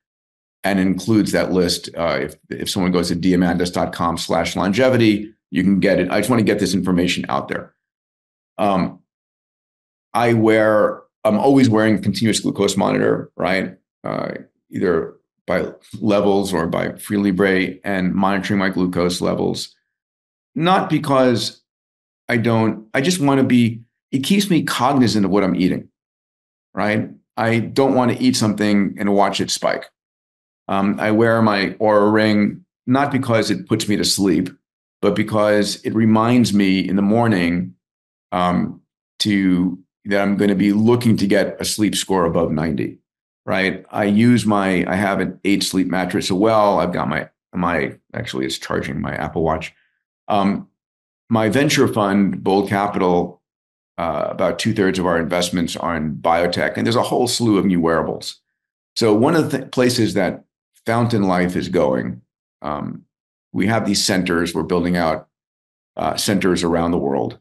[0.63, 1.89] and includes that list.
[1.97, 6.09] Uh, if if someone goes to diamandis.com slash longevity, you can get it.
[6.09, 7.73] I just want to get this information out there.
[8.57, 8.99] Um,
[10.13, 13.77] I wear, I'm always wearing a continuous glucose monitor, right?
[14.03, 14.33] Uh,
[14.71, 15.67] either by
[15.99, 19.75] levels or by Freelibre and monitoring my glucose levels.
[20.56, 21.62] Not because
[22.29, 25.89] I don't, I just want to be, it keeps me cognizant of what I'm eating,
[26.73, 27.10] right?
[27.36, 29.86] I don't want to eat something and watch it spike.
[30.67, 34.49] Um, I wear my Oura ring not because it puts me to sleep,
[35.01, 37.75] but because it reminds me in the morning
[38.32, 38.82] um,
[39.19, 42.97] to that I'm going to be looking to get a sleep score above 90
[43.45, 43.86] right?
[43.91, 46.79] I use my, I have an eight sleep mattress as well.
[46.79, 49.73] I've got my, my, actually it's charging my Apple Watch.
[50.27, 50.67] Um,
[51.29, 53.41] my venture fund, Bold Capital,
[53.97, 57.58] uh, about two thirds of our investments are in biotech, and there's a whole slew
[57.58, 58.39] of new wearables.
[58.95, 60.43] So one of the th- places that
[60.86, 62.21] Fountain Life is going,
[62.62, 63.06] um,
[63.51, 64.53] we have these centers.
[64.53, 65.27] We're building out
[65.95, 67.38] uh, centers around the world,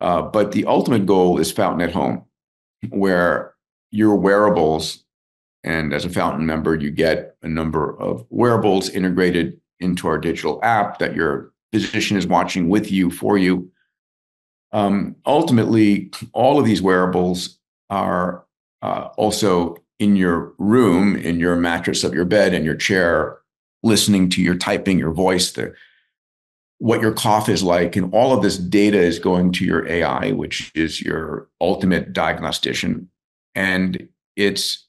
[0.00, 2.24] uh, but the ultimate goal is Fountain at Home,
[2.88, 3.54] where
[3.90, 5.04] your wearables
[5.62, 10.60] and as a Fountain member, you get a number of wearables integrated into our digital
[10.62, 13.70] app that your physician is watching with you for you.
[14.72, 18.44] Um, ultimately, all of these wearables are
[18.82, 23.38] uh, also in your room, in your mattress of your bed, in your chair,
[23.82, 25.74] listening to your typing, your voice, the
[26.78, 30.32] what your cough is like, and all of this data is going to your AI,
[30.32, 33.10] which is your ultimate diagnostician,
[33.54, 34.86] and it's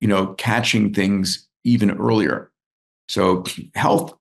[0.00, 2.50] you know, catching things even earlier.
[3.08, 4.14] So health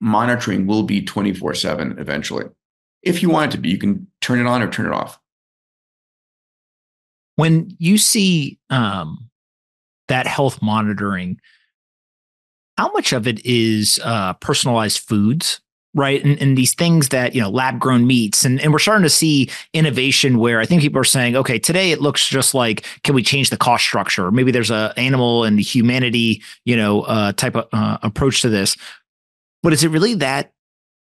[0.00, 2.46] monitoring will be 24 7 eventually.
[3.02, 5.18] If you want it to be, you can turn it on or turn it off.
[7.36, 9.30] When you see um,
[10.08, 11.40] that health monitoring,
[12.76, 15.60] how much of it is uh, personalized foods
[15.94, 16.22] right?
[16.24, 18.44] And, and, these things that, you know, lab grown meats.
[18.44, 21.90] And, and we're starting to see innovation where I think people are saying, okay, today
[21.90, 24.30] it looks just like, can we change the cost structure?
[24.30, 28.76] Maybe there's a animal and humanity, you know, uh, type of uh, approach to this.
[29.62, 30.52] But is it really that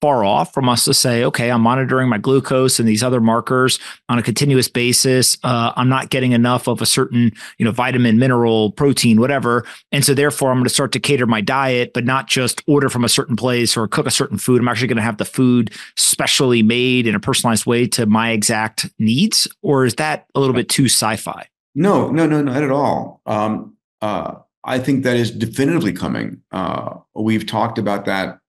[0.01, 3.79] far off from us to say, okay, I'm monitoring my glucose and these other markers
[4.07, 5.37] on a continuous basis.
[5.43, 9.65] Uh, I'm not getting enough of a certain, you know, vitamin, mineral, protein, whatever.
[9.91, 12.89] And so therefore I'm going to start to cater my diet, but not just order
[12.89, 14.61] from a certain place or cook a certain food.
[14.61, 18.31] I'm actually going to have the food specially made in a personalized way to my
[18.31, 19.47] exact needs.
[19.61, 21.47] Or is that a little bit too sci-fi?
[21.75, 23.21] No, no, no, not at all.
[23.25, 26.41] Um, uh, I think that is definitively coming.
[26.51, 28.39] Uh, we've talked about that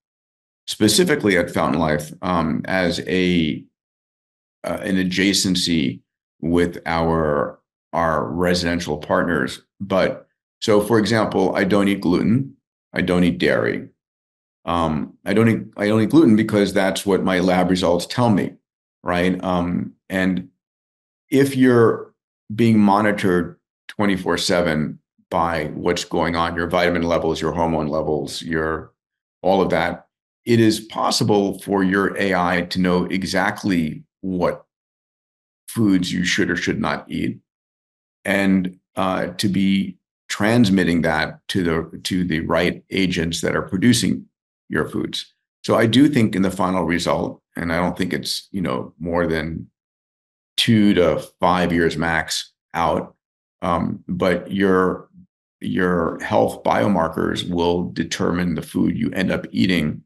[0.66, 3.64] specifically at Fountain Life um, as a
[4.64, 6.00] uh, an adjacency
[6.40, 7.58] with our
[7.92, 9.62] our residential partners.
[9.80, 10.28] But
[10.60, 12.56] so, for example, I don't eat gluten.
[12.92, 13.88] I don't eat dairy.
[14.64, 18.30] Um, I don't eat I don't eat gluten because that's what my lab results tell
[18.30, 18.54] me,
[19.02, 19.42] right?
[19.42, 20.48] Um, and
[21.30, 22.12] if you're
[22.54, 23.56] being monitored
[23.88, 24.98] 24 7
[25.30, 28.92] by what's going on, your vitamin levels, your hormone levels, your
[29.42, 30.06] all of that,
[30.44, 34.64] it is possible for your AI to know exactly what
[35.68, 37.38] foods you should or should not eat,
[38.24, 39.96] and uh, to be
[40.28, 44.26] transmitting that to the to the right agents that are producing
[44.68, 45.32] your foods.
[45.62, 48.94] So I do think in the final result, and I don't think it's you know
[48.98, 49.70] more than
[50.56, 53.14] two to five years max out,
[53.62, 55.08] um, but your
[55.60, 60.02] your health biomarkers will determine the food you end up eating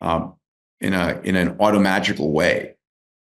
[0.00, 0.34] um,
[0.80, 2.74] in a in an automagical way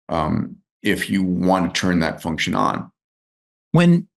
[0.08, 2.90] um, if you want to turn that function on.
[3.72, 4.08] When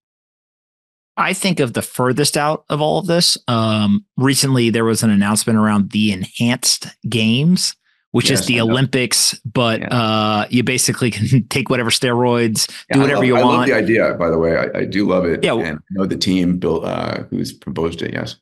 [1.18, 5.10] I think of the furthest out of all of this, um, recently there was an
[5.10, 7.76] announcement around the enhanced games,
[8.12, 9.88] which yes, is the Olympics, but yeah.
[9.88, 13.46] uh, you basically can take whatever steroids, yeah, do whatever love, you want.
[13.46, 14.58] I love the idea, by the way.
[14.58, 15.44] I, I do love it.
[15.44, 18.14] Yeah, and I know the team built uh, who's proposed it.
[18.14, 18.36] Yes,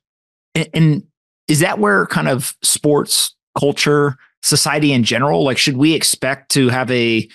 [0.56, 1.04] and, and
[1.48, 6.70] is that where kind of sports culture, society in general, like should we expect to
[6.70, 7.28] have a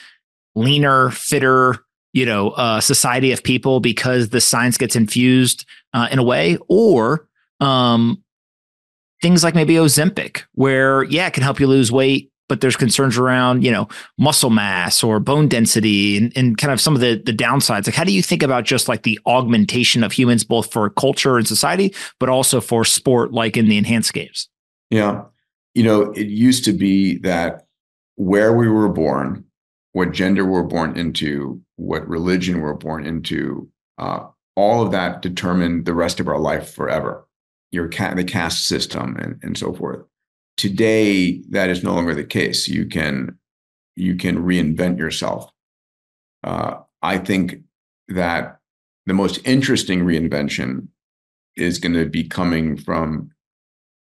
[0.54, 1.76] leaner, fitter,
[2.12, 6.58] you know, uh, society of people because the science gets infused uh, in a way,
[6.68, 7.28] or
[7.60, 8.22] um,
[9.22, 13.18] things like maybe Ozempic, where yeah, it can help you lose weight, but there's concerns
[13.18, 17.22] around you know muscle mass or bone density and, and kind of some of the
[17.24, 17.86] the downsides.
[17.86, 21.36] Like, how do you think about just like the augmentation of humans, both for culture
[21.36, 24.48] and society, but also for sport, like in the enhanced games?
[24.90, 25.24] Yeah,
[25.78, 27.68] you know, it used to be that
[28.16, 29.44] where we were born,
[29.92, 35.84] what gender we're born into, what religion we're born into, uh, all of that determined
[35.84, 37.24] the rest of our life forever.
[37.70, 40.04] Your ca- the caste system and, and so forth.
[40.56, 42.66] Today, that is no longer the case.
[42.66, 43.38] You can
[43.94, 45.48] you can reinvent yourself.
[46.42, 47.60] Uh, I think
[48.08, 48.58] that
[49.06, 50.88] the most interesting reinvention
[51.54, 53.30] is going to be coming from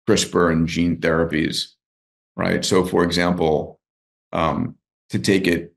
[0.08, 1.68] CRISPR and gene therapies,
[2.36, 2.64] right?
[2.64, 3.80] So, for example,
[4.32, 4.76] um,
[5.10, 5.74] to take it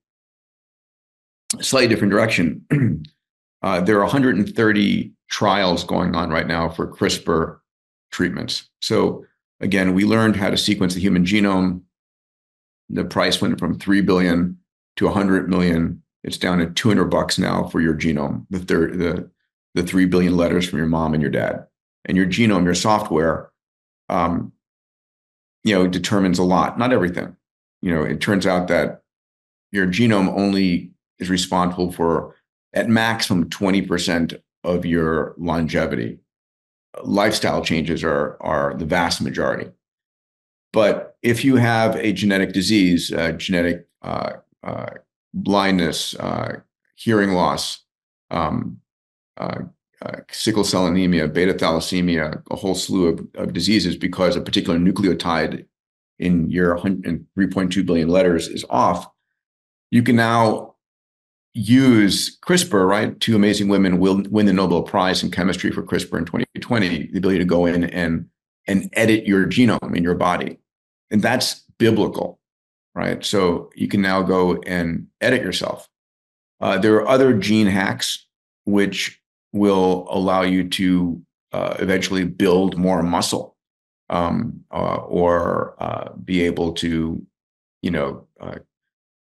[1.60, 2.66] a slightly different direction,
[3.62, 7.60] uh, there are 130 trials going on right now for CRISPR
[8.12, 8.70] treatments.
[8.82, 9.26] So,
[9.60, 11.82] again, we learned how to sequence the human genome.
[12.90, 14.58] The price went from 3 billion
[14.98, 16.02] to 100 million.
[16.24, 19.30] It's down to 200 bucks now for your genome, the, third, the,
[19.76, 21.68] the 3 billion letters from your mom and your dad.
[22.06, 23.52] And your genome, your software,
[24.10, 24.52] um,
[25.64, 27.36] you know, determines a lot, not everything.
[27.82, 29.02] You know, it turns out that
[29.72, 32.36] your genome only is responsible for
[32.74, 36.20] at maximum 20% of your longevity.
[37.04, 39.70] Lifestyle changes are, are the vast majority.
[40.72, 44.92] But if you have a genetic disease, uh, genetic uh, uh,
[45.34, 46.60] blindness, uh,
[46.96, 47.84] hearing loss,
[48.30, 48.82] um,
[50.06, 54.78] uh, sickle cell anemia, beta thalassemia, a whole slew of, of diseases because a particular
[54.78, 55.66] nucleotide
[56.20, 59.08] in your 3.2 billion letters is off,
[59.92, 60.76] you can now
[61.54, 63.20] use CRISPR, right?
[63.20, 67.18] Two amazing women will win the Nobel Prize in chemistry for CRISPR in 2020, the
[67.18, 68.28] ability to go in and,
[68.68, 70.60] and edit your genome in your body.
[71.12, 72.40] And that's biblical,
[72.94, 73.24] right?
[73.24, 75.88] So you can now go and edit yourself.
[76.60, 78.26] Uh, there are other gene hacks
[78.66, 79.22] which
[79.56, 81.22] will allow you to
[81.54, 83.56] uh, eventually build more muscle
[84.10, 87.26] um, uh, or uh, be able to,
[87.82, 88.58] you know, uh,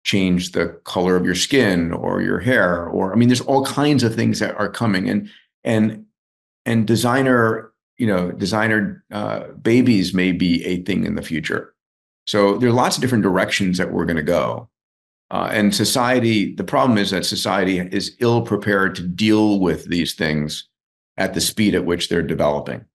[0.03, 2.87] change the color of your skin or your hair.
[2.87, 5.29] Or I mean, there's all kinds of things that are coming, and
[5.63, 6.05] and
[6.65, 11.75] and designer, you know, designer uh, babies may be a thing in the future.
[12.25, 14.69] So there are lots of different directions that we're going to go.
[15.31, 20.13] Uh, and society, the problem is that society is ill prepared to deal with these
[20.13, 20.67] things
[21.17, 22.85] at the speed at which they're developing.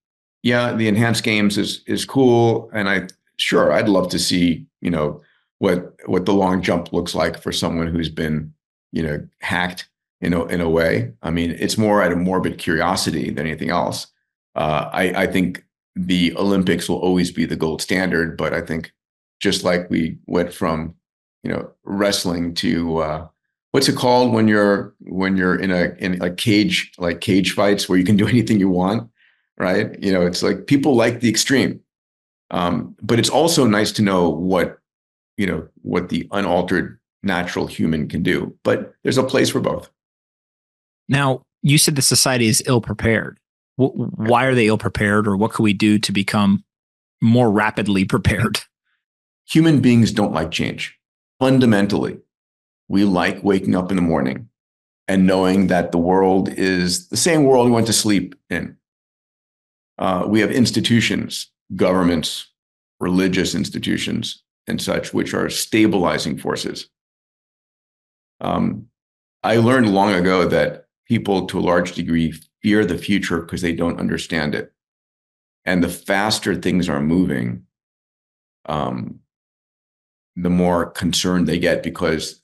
[0.43, 4.91] Yeah, the enhanced games is is cool, and I sure I'd love to see you
[4.91, 5.21] know
[5.59, 8.53] what what the long jump looks like for someone who's been
[8.93, 9.89] you know hacked
[10.21, 11.13] in a in a way.
[11.23, 14.07] I mean, it's more out of morbid curiosity than anything else.
[14.55, 15.65] Uh, I I think
[15.97, 18.93] the Olympics will always be the gold standard, but I think
[19.41, 20.95] just like we went from
[21.43, 23.29] you know wrestling to uh,
[23.73, 27.89] what's it called when you're when you're in a in a cage like cage fights
[27.89, 29.09] where you can do anything you want
[29.59, 30.01] right?
[30.03, 31.81] You know it's like people like the extreme.
[32.51, 34.79] Um, but it's also nice to know what
[35.37, 38.57] you know what the unaltered natural human can do.
[38.63, 39.91] But there's a place for both.
[41.09, 43.39] Now you said the society is ill prepared
[43.79, 46.65] why are they ill prepared or what can we do to become
[47.23, 48.61] more rapidly prepared?
[49.51, 50.98] Human beings don't like change
[51.39, 52.19] fundamentally,
[52.89, 54.49] we like waking up in the morning
[55.07, 58.77] and knowing that the world is the same world we went to sleep in.
[59.99, 62.53] Uh, we have institutions, governments,
[63.01, 66.89] religious institutions and such, which are stabilizing forces.
[68.41, 68.87] Um,
[69.43, 73.73] I learned long ago that people, to a large degree, fear the future because they
[73.73, 74.73] don't understand it.
[75.65, 77.65] And the faster things are moving,
[78.67, 79.21] um,
[80.41, 82.41] the more concerned they get because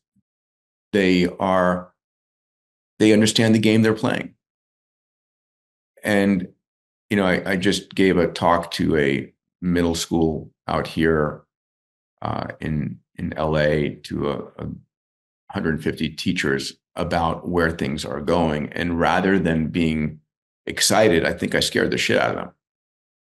[0.92, 1.92] they are
[2.98, 4.34] they understand the game they're playing.
[6.02, 6.48] And
[7.10, 11.42] you know, I, I just gave a talk to a middle school out here
[12.20, 14.64] uh, in in LA to a, a
[15.52, 20.20] 150 teachers about where things are going, and rather than being
[20.66, 22.52] excited, I think I scared the shit out of them,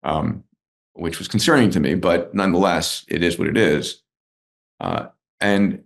[0.02, 0.44] um,
[0.92, 1.94] which was concerning to me.
[1.94, 4.02] But nonetheless, it is what it is.
[4.80, 5.06] Uh,
[5.40, 5.82] and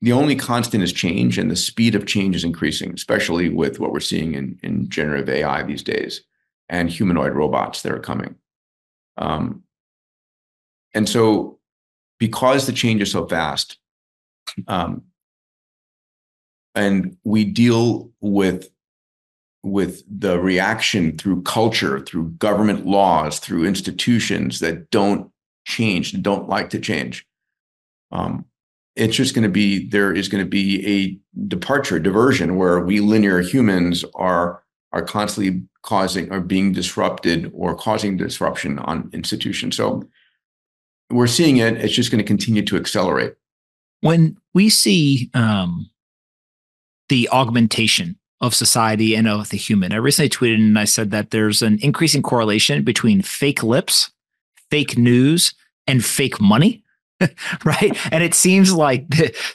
[0.00, 3.92] the only constant is change, and the speed of change is increasing, especially with what
[3.92, 6.22] we're seeing in, in generative AI these days
[6.68, 8.34] and humanoid robots that are coming.
[9.16, 9.62] Um,
[10.94, 11.58] and so,
[12.18, 13.78] because the change is so fast,
[14.68, 15.02] um,
[16.74, 18.68] and we deal with
[19.62, 25.30] with the reaction through culture, through government laws, through institutions that don't
[25.66, 27.25] change, don't like to change.
[28.12, 28.44] Um,
[28.94, 33.00] it's just going to be there is going to be a departure diversion where we
[33.00, 39.76] linear humans are are constantly causing or being disrupted or causing disruption on institutions.
[39.76, 40.08] So
[41.10, 43.34] we're seeing it it's just going to continue to accelerate.
[44.00, 45.90] When we see um,
[47.08, 51.30] the augmentation of society and of the human i recently tweeted and i said that
[51.30, 54.10] there's an increasing correlation between fake lips
[54.70, 55.54] fake news
[55.86, 56.82] and fake money
[57.64, 57.96] right?
[58.12, 59.06] And it seems like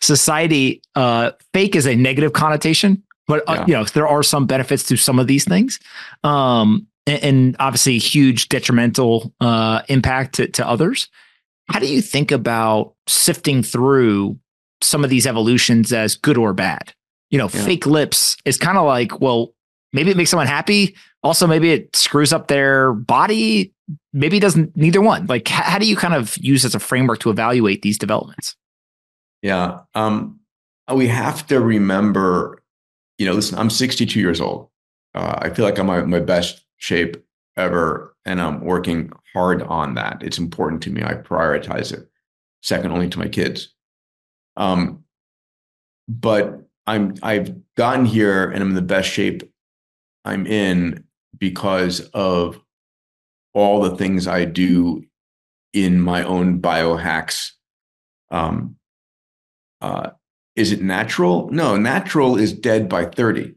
[0.01, 3.65] society, uh, fake is a negative connotation, but uh, yeah.
[3.67, 5.79] you know there are some benefits to some of these things,
[6.23, 11.09] um, and, and, obviously huge detrimental uh, impact to, to others.
[11.69, 14.37] How do you think about sifting through
[14.81, 16.93] some of these evolutions as good or bad?
[17.29, 17.63] You know, yeah.
[17.63, 19.53] fake lips is kind of like, well,
[19.93, 20.95] maybe it makes someone happy.
[21.23, 23.73] Also, maybe it screws up their body
[24.13, 25.25] maybe doesn't neither one.
[25.27, 28.55] Like how do you kind of use as a framework to evaluate these developments?
[29.41, 30.39] Yeah um,
[30.93, 32.61] we have to remember
[33.17, 34.69] you know listen i'm 62 years old.
[35.13, 37.17] Uh, i feel like i'm my best shape
[37.57, 40.21] ever and i'm working hard on that.
[40.21, 41.03] It's important to me.
[41.03, 42.09] I prioritize it
[42.61, 43.73] second only to my kids.
[44.57, 45.05] Um,
[46.07, 49.43] but i'm i've gotten here and i'm in the best shape
[50.25, 51.03] i'm in
[51.37, 52.59] because of
[53.53, 55.03] all the things I do
[55.73, 57.51] in my own biohacks.
[58.29, 58.77] Um,
[59.81, 60.11] uh,
[60.55, 61.49] is it natural?
[61.49, 63.53] No, natural is dead by 30.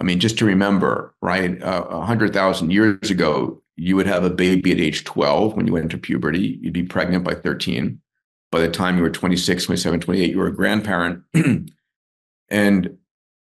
[0.00, 1.60] I mean, just to remember, right?
[1.62, 5.84] Uh, 100,000 years ago, you would have a baby at age 12 when you went
[5.84, 6.58] into puberty.
[6.60, 8.00] You'd be pregnant by 13.
[8.50, 11.22] By the time you were 26, 27, 28, you were a grandparent.
[12.48, 12.98] and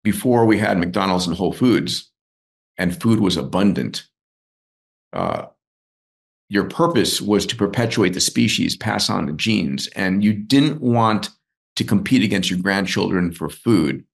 [0.03, 2.11] before we had McDonald's and Whole Foods,
[2.79, 4.07] and food was abundant,
[5.17, 5.47] uh,
[6.49, 11.31] your purpose was to perpetuate the species, pass on the genes, and you didn't want
[11.77, 14.05] to compete against your grandchildren for food.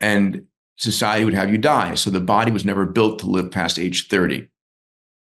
[0.00, 1.94] And society would have you die.
[1.94, 4.48] So the body was never built to live past age 30.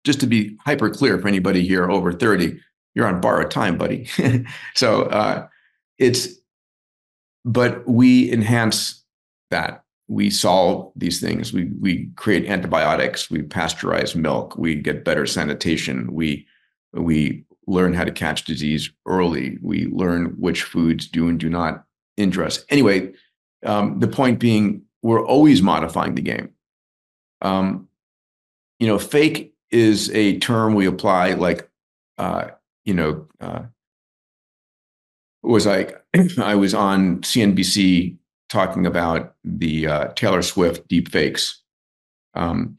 [0.04, 2.60] Just to be hyper clear for anybody here over 30,
[2.94, 4.08] you're on borrowed time, buddy.
[4.76, 5.48] so uh,
[5.98, 6.28] it's,
[7.46, 9.04] but we enhance
[9.50, 11.54] that we solve these things.
[11.54, 13.30] We we create antibiotics.
[13.30, 14.58] We pasteurize milk.
[14.58, 16.14] We get better sanitation.
[16.14, 16.48] We
[16.94, 19.58] we learn how to catch disease early.
[19.62, 21.86] We learn which foods do and do not
[22.18, 22.66] interest.
[22.70, 23.14] Anyway,
[23.66, 26.50] um, the point being, we're always modifying the game.
[27.42, 27.88] Um,
[28.80, 31.70] you know, fake is a term we apply like,
[32.18, 32.50] uh,
[32.86, 33.64] you know, uh,
[35.42, 36.04] was like
[36.38, 38.18] I was on CNBC
[38.54, 41.62] talking about the uh, Taylor Swift deep fakes,
[42.36, 42.78] um,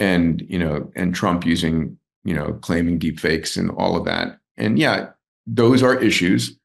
[0.00, 4.40] and you know, and Trump using you know claiming deep fakes and all of that.
[4.56, 5.10] And yeah,
[5.46, 6.58] those are issues.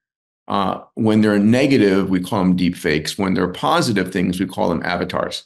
[0.47, 3.18] Uh, when they're negative, we call them deep fakes.
[3.18, 5.43] When they're positive things, we call them avatars.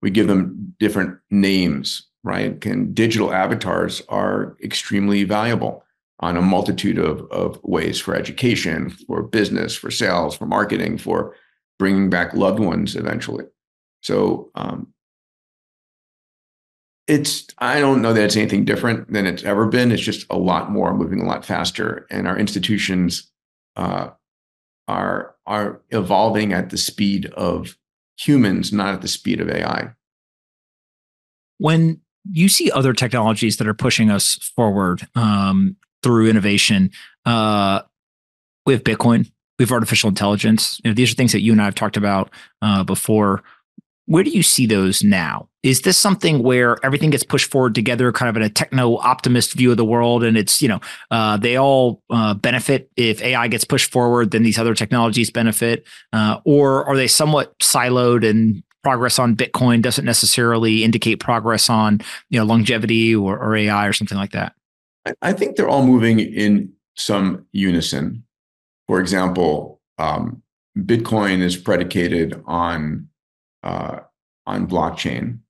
[0.00, 2.64] We give them different names, right?
[2.64, 5.84] And digital avatars are extremely valuable
[6.20, 11.34] on a multitude of, of ways for education, for business, for sales, for marketing, for
[11.78, 13.44] bringing back loved ones eventually.
[14.02, 14.92] So um,
[17.06, 19.92] it's I don't know that it's anything different than it's ever been.
[19.92, 23.30] It's just a lot more, moving a lot faster, and our institutions
[23.76, 24.10] uh,
[24.88, 27.76] are are evolving at the speed of
[28.18, 29.90] humans, not at the speed of AI.
[31.58, 32.00] When
[32.32, 36.90] you see other technologies that are pushing us forward, um, through innovation.
[37.24, 37.82] Uh,
[38.66, 40.80] Bitcoin, we have artificial intelligence.
[40.84, 42.30] You know, these are things that you and I have talked about
[42.62, 43.42] uh, before.
[44.06, 45.48] Where do you see those now?
[45.64, 49.54] Is this something where everything gets pushed forward together, kind of in a techno optimist
[49.54, 50.80] view of the world, and it's you know
[51.10, 55.84] uh, they all uh, benefit if AI gets pushed forward, then these other technologies benefit,
[56.12, 62.00] uh, or are they somewhat siloed and progress on Bitcoin doesn't necessarily indicate progress on
[62.30, 64.52] you know longevity or, or AI or something like that?
[65.22, 68.24] I think they're all moving in some unison.
[68.88, 70.42] For example, um,
[70.78, 73.08] Bitcoin is predicated on
[73.62, 74.00] uh,
[74.46, 75.40] on blockchain,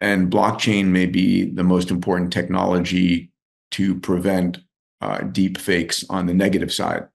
[0.00, 3.30] and blockchain may be the most important technology
[3.72, 4.58] to prevent
[5.00, 7.06] uh, deep fakes on the negative side,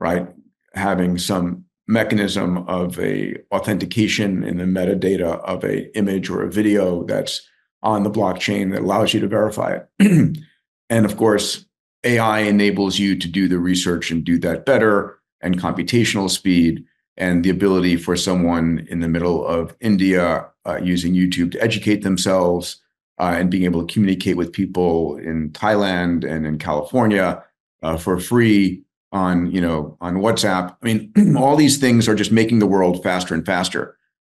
[0.00, 0.28] right?
[0.74, 7.02] Having some mechanism of a authentication in the metadata of a image or a video
[7.04, 7.46] that's
[7.82, 10.38] on the blockchain that allows you to verify it.
[10.90, 11.66] and of course,
[12.04, 16.84] AI enables you to do the research and do that better and computational speed
[17.16, 22.02] and the ability for someone in the middle of India uh, using YouTube to educate
[22.02, 22.80] themselves
[23.18, 27.42] uh, and being able to communicate with people in Thailand and in California
[27.82, 28.82] uh, for free
[29.12, 30.76] on you know on WhatsApp.
[30.82, 33.96] I mean, all these things are just making the world faster and faster.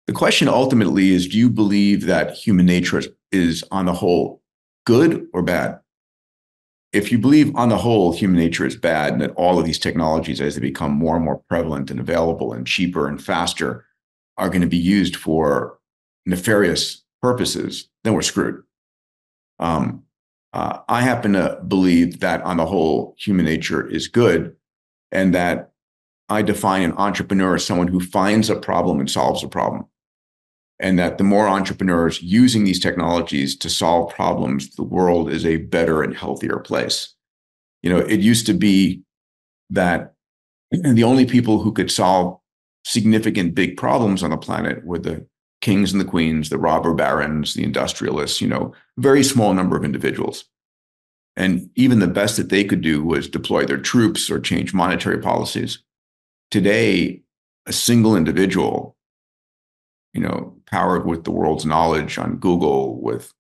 [0.06, 4.42] The question ultimately is: Do you believe that human nature is, is on the whole
[4.86, 5.78] good or bad?
[6.92, 9.78] If you believe on the whole human nature is bad and that all of these
[9.78, 13.86] technologies as they become more and more prevalent and available and cheaper and faster
[14.36, 15.78] are going to be used for
[16.26, 18.62] nefarious purposes then we're screwed.
[19.58, 20.02] Um,
[20.52, 24.54] uh, i happen to believe that on the whole human nature is good
[25.10, 25.72] and that
[26.28, 29.86] i define an entrepreneur as someone who finds a problem and solves a problem
[30.82, 35.58] and that the more entrepreneurs using these technologies to solve problems, the world is a
[35.58, 37.14] better and healthier place.
[37.82, 39.02] You know, it used to be
[39.70, 40.14] that
[40.70, 42.38] the only people who could solve
[42.84, 45.24] significant big problems on the planet were the
[45.60, 49.76] kings and the queens, the robber barons, the industrialists, you know, a very small number
[49.76, 50.44] of individuals.
[51.36, 55.18] And even the best that they could do was deploy their troops or change monetary
[55.18, 55.78] policies.
[56.50, 57.22] Today,
[57.66, 58.96] a single individual
[60.12, 63.32] you know, powered with the world's knowledge on Google, with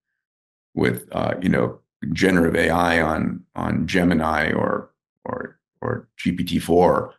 [0.74, 1.78] with uh, you know
[2.12, 4.90] generative AI on on Gemini or
[5.24, 7.14] or or GPT four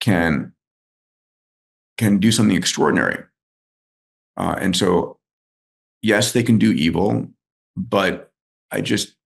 [0.00, 0.52] can
[1.96, 3.24] can do something extraordinary.
[4.36, 5.18] Uh, and so,
[6.00, 7.26] yes, they can do evil,
[7.76, 8.30] but
[8.70, 9.16] I just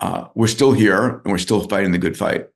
[0.00, 2.48] uh, we're still here and we're still fighting the good fight.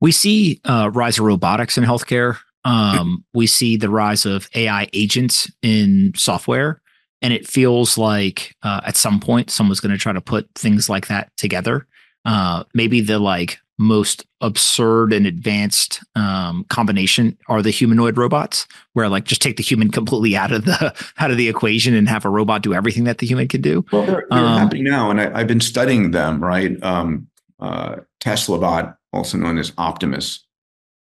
[0.00, 2.38] We see uh, rise of robotics in healthcare.
[2.64, 6.80] Um, we see the rise of AI agents in software,
[7.20, 10.88] and it feels like uh, at some point someone's going to try to put things
[10.88, 11.86] like that together.
[12.24, 19.08] Uh, maybe the like most absurd and advanced um, combination are the humanoid robots, where
[19.08, 22.24] like just take the human completely out of the out of the equation and have
[22.24, 23.84] a robot do everything that the human can do.
[23.92, 26.42] Well, they're, they're um, happening now, and I, have been studying them.
[26.42, 27.28] Right, um,
[27.60, 30.44] uh, Tesla bot, also known as Optimus,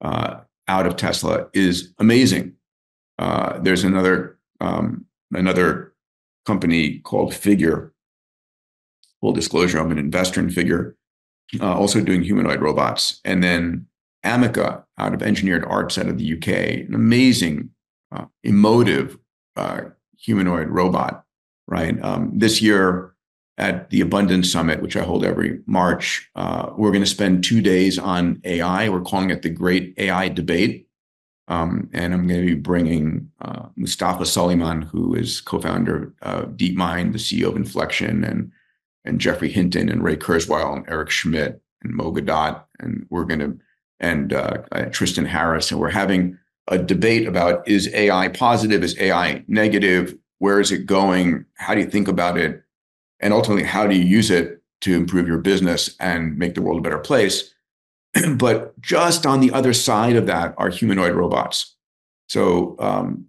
[0.01, 2.53] uh, out of Tesla is amazing.
[3.17, 5.93] Uh, there's another um, another
[6.45, 7.91] company called Figure.
[9.19, 10.95] Full disclosure, I'm an investor in Figure,
[11.59, 13.87] uh, also doing humanoid robots, and then
[14.23, 16.47] Ameca out of Engineered Arts out of the UK,
[16.87, 17.71] an amazing,
[18.11, 19.17] uh, emotive
[19.57, 19.81] uh,
[20.17, 21.25] humanoid robot.
[21.67, 22.01] Right.
[22.03, 23.13] Um, this year,
[23.59, 26.29] at the Abundance Summit, which I hold every March.
[26.35, 28.89] Uh, we're going to spend two days on AI.
[28.89, 30.87] We're calling it the Great AI Debate.
[31.49, 37.11] Um, and I'm going to be bringing uh, Mustafa Suleyman, who is co-founder of DeepMind,
[37.11, 38.51] the CEO of Inflection, and
[39.05, 43.39] and Geoffrey Hinton and Ray Kurzweil and Eric Schmidt and Mo Gawdat, and we're going
[43.39, 43.57] to
[43.99, 46.37] and uh, uh, Tristan Harris, and we're having
[46.67, 51.81] a debate about is AI positive, is AI negative, where is it going, how do
[51.81, 52.63] you think about it,
[53.19, 56.79] and ultimately how do you use it to improve your business and make the world
[56.79, 57.53] a better place?
[58.35, 61.75] But just on the other side of that are humanoid robots.
[62.27, 63.25] So um,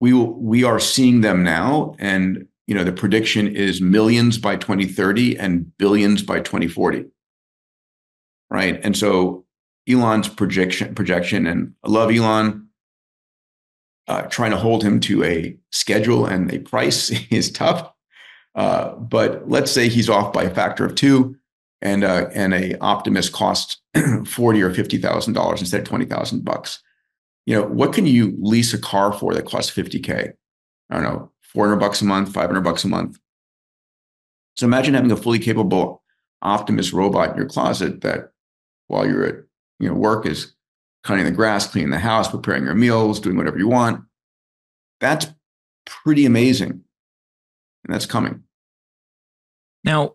[0.00, 5.38] we we are seeing them now and you know the prediction is millions by 2030
[5.38, 7.06] and billions by 2040
[8.50, 8.80] right?
[8.82, 9.44] And so
[9.88, 12.68] elon's projection projection and i love elon
[14.08, 17.90] uh, trying to hold him to a schedule and a price is tough
[18.54, 21.36] uh, but let's say he's off by a factor of two,
[21.82, 23.80] and uh, and a Optimus costs
[24.26, 26.82] forty or fifty thousand dollars instead of twenty thousand bucks.
[27.46, 30.32] You know, what can you lease a car for that costs fifty k?
[30.90, 33.18] I don't know, four hundred bucks a month, five hundred bucks a month.
[34.56, 36.02] So imagine having a fully capable
[36.42, 38.32] Optimus robot in your closet that
[38.88, 39.36] while you're at
[39.78, 40.54] you know work is
[41.04, 44.04] cutting the grass, cleaning the house, preparing your meals, doing whatever you want.
[45.00, 45.26] That's
[45.86, 46.82] pretty amazing.
[47.84, 48.42] And that's coming.
[49.84, 50.14] Now,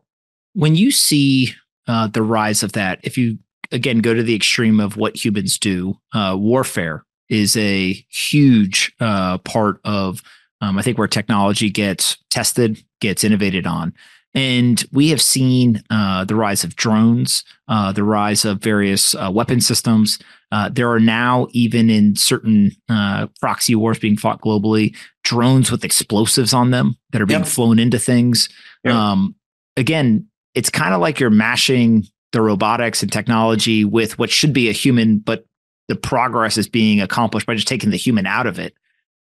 [0.54, 1.54] when you see
[1.88, 3.38] uh, the rise of that, if you
[3.72, 9.40] again go to the extreme of what humans do, uh, warfare is a huge uh,
[9.40, 10.22] part of,
[10.62, 13.94] um, I think, where technology gets tested, gets innovated on.
[14.36, 19.32] And we have seen uh, the rise of drones, uh, the rise of various uh,
[19.34, 20.20] weapon systems.
[20.52, 25.86] Uh, there are now, even in certain uh, proxy wars being fought globally, drones with
[25.86, 27.48] explosives on them that are being yep.
[27.48, 28.50] flown into things.
[28.84, 28.94] Yep.
[28.94, 29.36] Um,
[29.78, 34.68] again, it's kind of like you're mashing the robotics and technology with what should be
[34.68, 35.46] a human, but
[35.88, 38.74] the progress is being accomplished by just taking the human out of it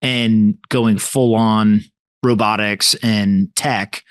[0.01, 1.81] and going full on
[2.23, 4.03] robotics and tech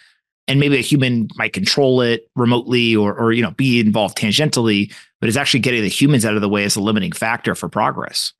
[0.48, 4.92] and maybe a human might control it remotely or or you know be involved tangentially
[5.20, 7.68] but it's actually getting the humans out of the way as a limiting factor for
[7.68, 8.32] progress.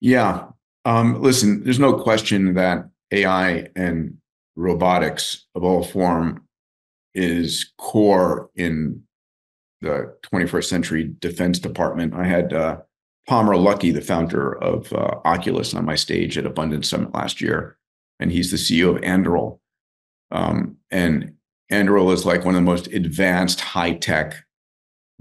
[0.00, 0.46] Yeah.
[0.84, 4.16] Um, listen there's no question that ai and
[4.54, 6.44] robotics of all form
[7.14, 9.02] is core in
[9.80, 12.14] the 21st century defense department.
[12.14, 12.78] I had uh,
[13.28, 17.76] palmer luckey the founder of uh, oculus on my stage at abundance summit last year
[18.20, 19.58] and he's the ceo of anduril
[20.30, 21.32] um, and
[21.70, 24.36] Anduril is like one of the most advanced high tech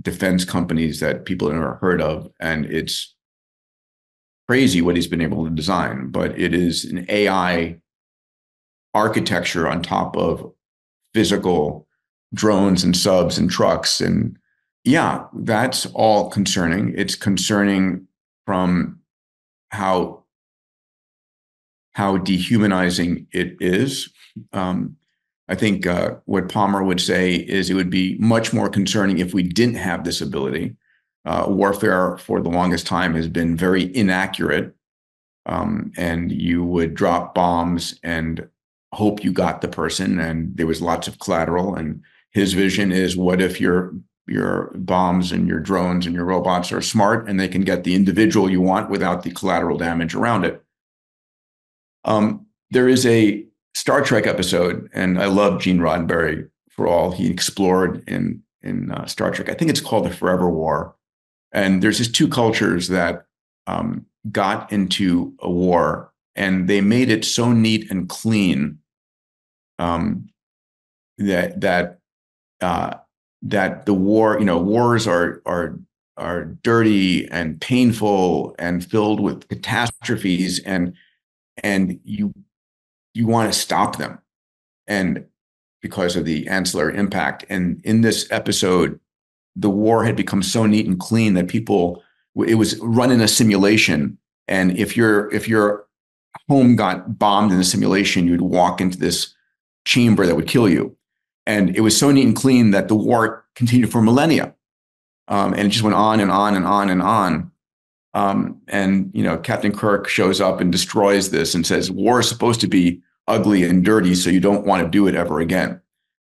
[0.01, 2.29] defense companies that people have ever heard of.
[2.39, 3.15] And it's
[4.47, 7.77] crazy what he's been able to design, but it is an AI
[8.93, 10.51] architecture on top of
[11.13, 11.87] physical
[12.33, 13.99] drones and subs and trucks.
[13.99, 14.37] And
[14.83, 16.93] yeah, that's all concerning.
[16.95, 18.07] It's concerning
[18.45, 18.99] from
[19.69, 20.24] how
[21.95, 24.09] how dehumanizing it is
[24.53, 24.97] um,
[25.47, 29.33] I think uh, what Palmer would say is it would be much more concerning if
[29.33, 30.75] we didn't have this ability.
[31.23, 34.75] Uh, warfare for the longest time has been very inaccurate,
[35.45, 38.47] um, and you would drop bombs and
[38.93, 41.75] hope you got the person, and there was lots of collateral.
[41.75, 43.93] And his vision is, what if your
[44.27, 47.93] your bombs and your drones and your robots are smart and they can get the
[47.93, 50.64] individual you want without the collateral damage around it?
[52.05, 53.43] Um, there is a
[53.73, 59.05] Star Trek episode, and I love Gene Roddenberry for all he explored in in uh,
[59.05, 59.49] Star Trek.
[59.49, 60.95] I think it's called the Forever War,
[61.51, 63.25] and there's just two cultures that
[63.67, 68.79] um, got into a war, and they made it so neat and clean
[69.79, 70.29] um,
[71.17, 71.99] that that
[72.61, 72.95] uh,
[73.41, 75.79] that the war, you know, wars are are
[76.17, 80.93] are dirty and painful and filled with catastrophes and
[81.63, 82.33] and you
[83.13, 84.19] you want to stop them.
[84.87, 85.25] And
[85.85, 87.45] because of the ancillary impact.
[87.47, 88.99] And in this episode,
[89.55, 92.01] the war had become so neat and clean that people
[92.47, 94.17] it was run in a simulation.
[94.47, 95.85] And if your if your
[96.49, 99.35] home got bombed in the simulation, you'd walk into this
[99.85, 100.97] chamber that would kill you.
[101.45, 104.55] And it was so neat and clean that the war continued for millennia.
[105.27, 107.51] Um, and it just went on and on and on and on.
[108.15, 112.29] Um, and you know, Captain Kirk shows up and destroys this and says, "War is
[112.29, 115.81] supposed to be ugly and dirty, so you don't want to do it ever again."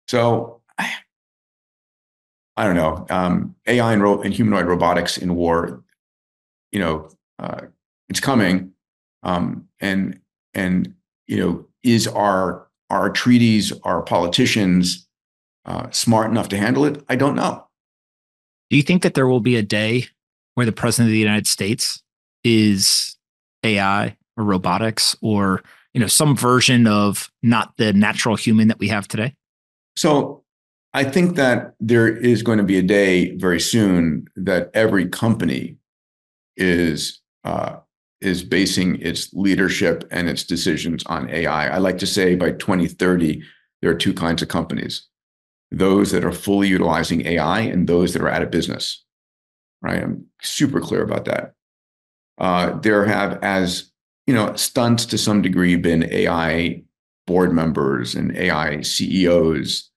[0.06, 0.92] So, I,
[2.58, 3.06] I don't know.
[3.08, 5.82] Um, AI and, ro- and, humanoid robotics in war,
[6.70, 7.08] you know,
[7.38, 7.62] uh,
[8.10, 8.72] it's coming,
[9.22, 10.20] um, and
[10.52, 10.94] and
[11.26, 15.08] you know, is our our treaties, our politicians
[15.64, 17.02] uh, smart enough to handle it?
[17.08, 17.66] I don't know.
[18.68, 20.08] Do you think that there will be a day
[20.54, 22.02] where the president of the United States
[22.44, 23.16] is
[23.64, 25.62] AI or robotics or
[25.94, 29.34] you know some version of not the natural human that we have today?
[29.96, 30.44] So
[30.92, 35.76] I think that there is going to be a day very soon that every company
[36.56, 37.76] is uh,
[38.20, 41.68] is basing its leadership and its decisions on AI.
[41.68, 43.42] I like to say by 2030
[43.80, 45.06] there are two kinds of companies:
[45.70, 49.04] those that are fully utilizing AI and those that are out of business
[49.82, 50.02] right?
[50.02, 51.54] I'm super clear about that.
[52.38, 53.90] Uh, there have, as
[54.26, 56.82] you know, stunts to some degree, been AI
[57.26, 59.90] board members and AI CEOs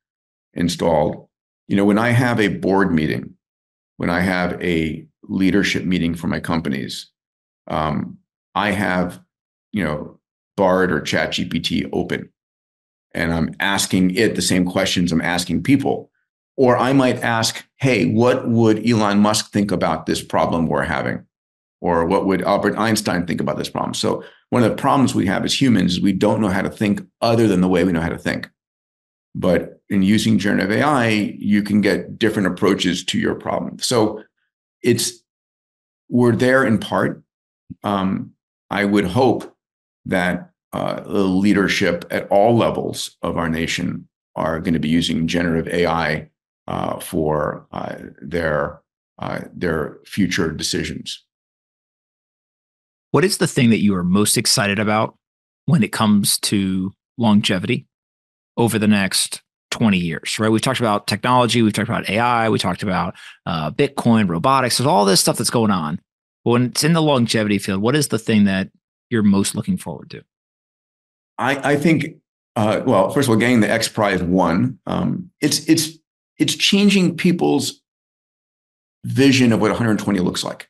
[0.54, 1.28] installed.
[1.68, 3.36] You know, when I have a board meeting,
[3.98, 7.10] when I have a leadership meeting for my companies,
[7.68, 8.18] um,
[8.56, 9.22] I have,
[9.72, 10.20] you know,
[10.56, 12.30] Bard or ChatGPT open,
[13.16, 16.12] and I'm asking it the same questions I'm asking people.
[16.56, 21.26] Or I might ask, hey, what would Elon Musk think about this problem we're having?
[21.82, 23.94] Or what would Albert Einstein think about this problem?
[23.94, 26.70] So, one of the problems we have as humans is we don't know how to
[26.70, 28.50] think other than the way we know how to think.
[29.34, 33.80] But in using generative AI, you can get different approaches to your problem.
[33.80, 34.24] So
[34.84, 35.24] it's
[36.08, 37.24] we're there in part.
[37.84, 38.34] Um,
[38.70, 39.56] I would hope
[40.06, 45.74] that uh, leadership at all levels of our nation are going to be using generative
[45.74, 46.30] AI
[46.68, 48.82] uh, for uh, their
[49.20, 51.24] uh, their future decisions.
[53.12, 55.18] What is the thing that you are most excited about
[55.66, 57.86] when it comes to longevity
[58.58, 60.50] over the next 20 years, right?
[60.50, 64.88] We've talked about technology, we've talked about AI, we talked about uh, Bitcoin, robotics, there's
[64.88, 66.00] all this stuff that's going on.
[66.44, 68.70] But when it's in the longevity field, what is the thing that
[69.10, 70.24] you're most looking forward to?
[71.38, 72.18] I, I think,
[72.56, 75.98] uh, well, first of all, getting the X Prize won, um, it's it's
[76.38, 77.82] it's changing people's
[79.04, 80.70] vision of what 120 looks like.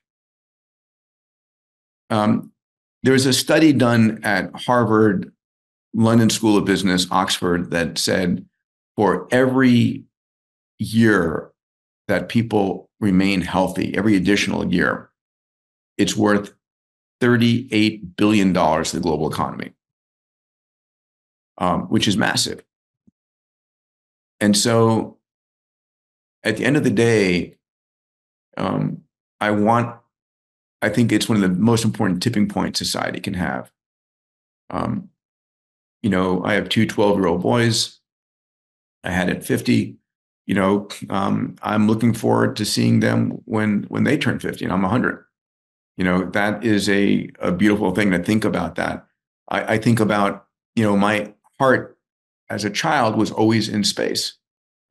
[2.10, 2.52] Um,
[3.04, 5.32] there was a study done at Harvard,
[5.94, 8.46] London School of Business, Oxford, that said
[8.96, 10.04] for every
[10.80, 11.52] year
[12.08, 15.10] that people remain healthy, every additional year,
[15.98, 16.54] it's worth
[17.22, 19.74] $38 billion to the global economy,
[21.58, 22.64] um, which is massive.
[24.40, 25.18] And so
[26.44, 27.58] at the end of the day,
[28.58, 29.04] um,
[29.40, 29.96] I want,
[30.82, 33.72] I think it's one of the most important tipping points society can have.
[34.70, 35.10] Um,
[36.02, 38.00] you know, I have two 12 year old boys.
[39.04, 39.98] I had at 50.
[40.46, 44.74] You know, um, I'm looking forward to seeing them when when they turn 50 and
[44.74, 45.24] I'm 100.
[45.96, 49.06] You know, that is a, a beautiful thing to think about that.
[49.50, 51.98] I, I think about, you know, my heart
[52.50, 54.34] as a child was always in space.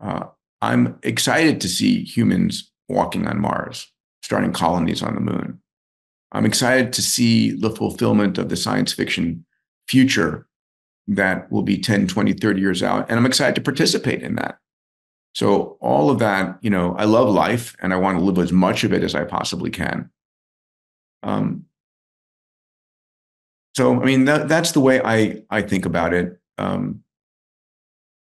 [0.00, 0.26] Uh,
[0.62, 3.90] I'm excited to see humans walking on Mars,
[4.22, 5.60] starting colonies on the moon.
[6.30, 9.44] I'm excited to see the fulfillment of the science fiction
[9.88, 10.46] future
[11.08, 13.10] that will be 10, 20, 30 years out.
[13.10, 14.58] And I'm excited to participate in that.
[15.34, 18.52] So, all of that, you know, I love life and I want to live as
[18.52, 20.10] much of it as I possibly can.
[21.22, 21.64] Um,
[23.74, 26.38] so, I mean, that, that's the way I, I think about it.
[26.58, 27.02] Um,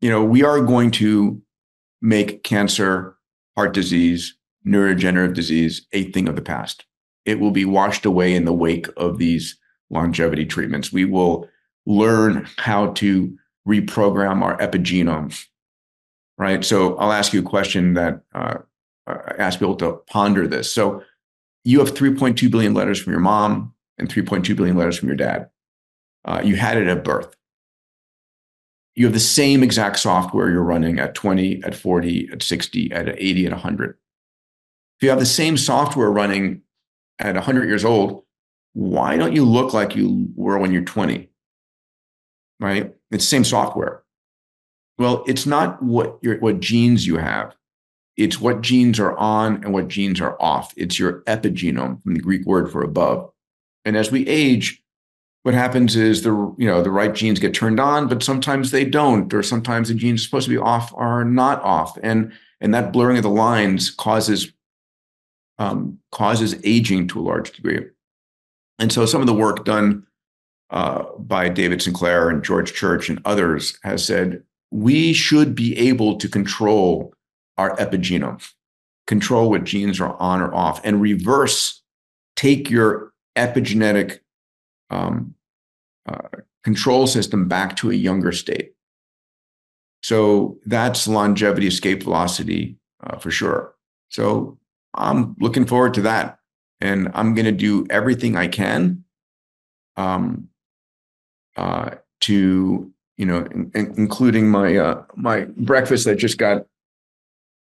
[0.01, 1.41] you know, we are going to
[2.03, 3.15] make cancer,
[3.55, 4.35] heart disease,
[4.67, 6.85] neurodegenerative disease a thing of the past.
[7.25, 9.57] It will be washed away in the wake of these
[9.89, 10.91] longevity treatments.
[10.91, 11.49] We will
[11.85, 13.37] learn how to
[13.67, 15.33] reprogram our epigenome,
[16.37, 16.63] right?
[16.65, 18.57] So I'll ask you a question that uh,
[19.07, 20.71] I ask people to ponder this.
[20.71, 21.03] So
[21.63, 25.49] you have 3.2 billion letters from your mom and 3.2 billion letters from your dad.
[26.25, 27.35] Uh, you had it at birth.
[28.95, 33.09] You have the same exact software you're running at 20, at 40, at 60, at
[33.09, 33.89] 80, at 100.
[33.89, 33.95] If
[35.03, 36.61] you have the same software running
[37.19, 38.23] at 100 years old,
[38.73, 41.29] why don't you look like you were when you're 20?
[42.63, 42.93] right?
[43.11, 44.03] It's the same software.
[44.97, 47.55] Well, it's not what your what genes you have.
[48.15, 50.73] It's what genes are on and what genes are off.
[50.77, 53.31] It's your epigenome from the Greek word for above.
[53.85, 54.82] And as we age,
[55.43, 58.85] what happens is the you know the right genes get turned on, but sometimes they
[58.85, 62.93] don't, or sometimes the genes supposed to be off are not off, and and that
[62.93, 64.51] blurring of the lines causes
[65.59, 67.85] um, causes aging to a large degree.
[68.79, 70.07] And so some of the work done
[70.69, 76.15] uh, by David Sinclair and George Church and others has said we should be able
[76.17, 77.13] to control
[77.57, 78.51] our epigenome,
[79.05, 81.83] control what genes are on or off, and reverse,
[82.35, 84.19] take your epigenetic
[84.93, 85.35] um,
[86.07, 86.27] uh,
[86.63, 88.73] control system back to a younger state.
[90.01, 93.75] So that's longevity escape velocity uh, for sure.
[94.09, 94.57] So
[94.93, 96.39] I'm looking forward to that.
[96.81, 99.05] And I'm going to do everything I can
[99.95, 100.49] um,
[101.55, 101.91] uh,
[102.21, 106.65] to you know, in, in, including my uh, my breakfast that just got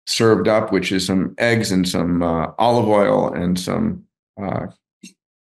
[0.07, 4.05] served up, which is some eggs and some uh, olive oil and some
[4.43, 4.67] uh,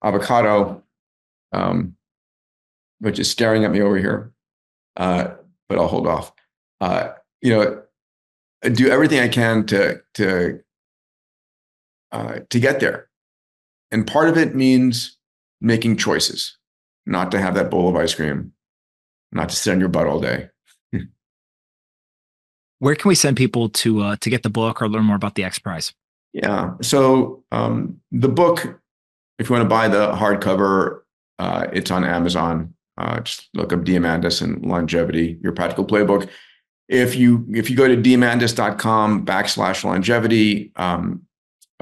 [0.03, 0.82] avocado,
[1.53, 1.95] um,
[2.99, 4.33] which is staring at me over here.
[4.97, 5.35] Uh,
[5.69, 6.31] but I'll hold off.
[6.81, 7.81] Uh, you know,
[8.69, 10.61] do everything I can to to
[12.11, 13.09] uh, to get there,
[13.91, 15.17] and part of it means
[15.61, 16.57] making choices
[17.05, 18.53] not to have that bowl of ice cream,
[19.31, 20.49] not to sit on your butt all day.
[22.79, 25.35] Where can we send people to uh, to get the book or learn more about
[25.35, 25.93] the X Prize?
[26.33, 28.79] Yeah, so um, the book,
[29.37, 31.02] if you want to buy the hardcover,
[31.39, 32.73] uh, it's on Amazon.
[32.97, 36.29] Uh, just look up Diamandis and longevity, your practical playbook.
[36.87, 41.23] If you if you go to diamandis.com backslash longevity, um,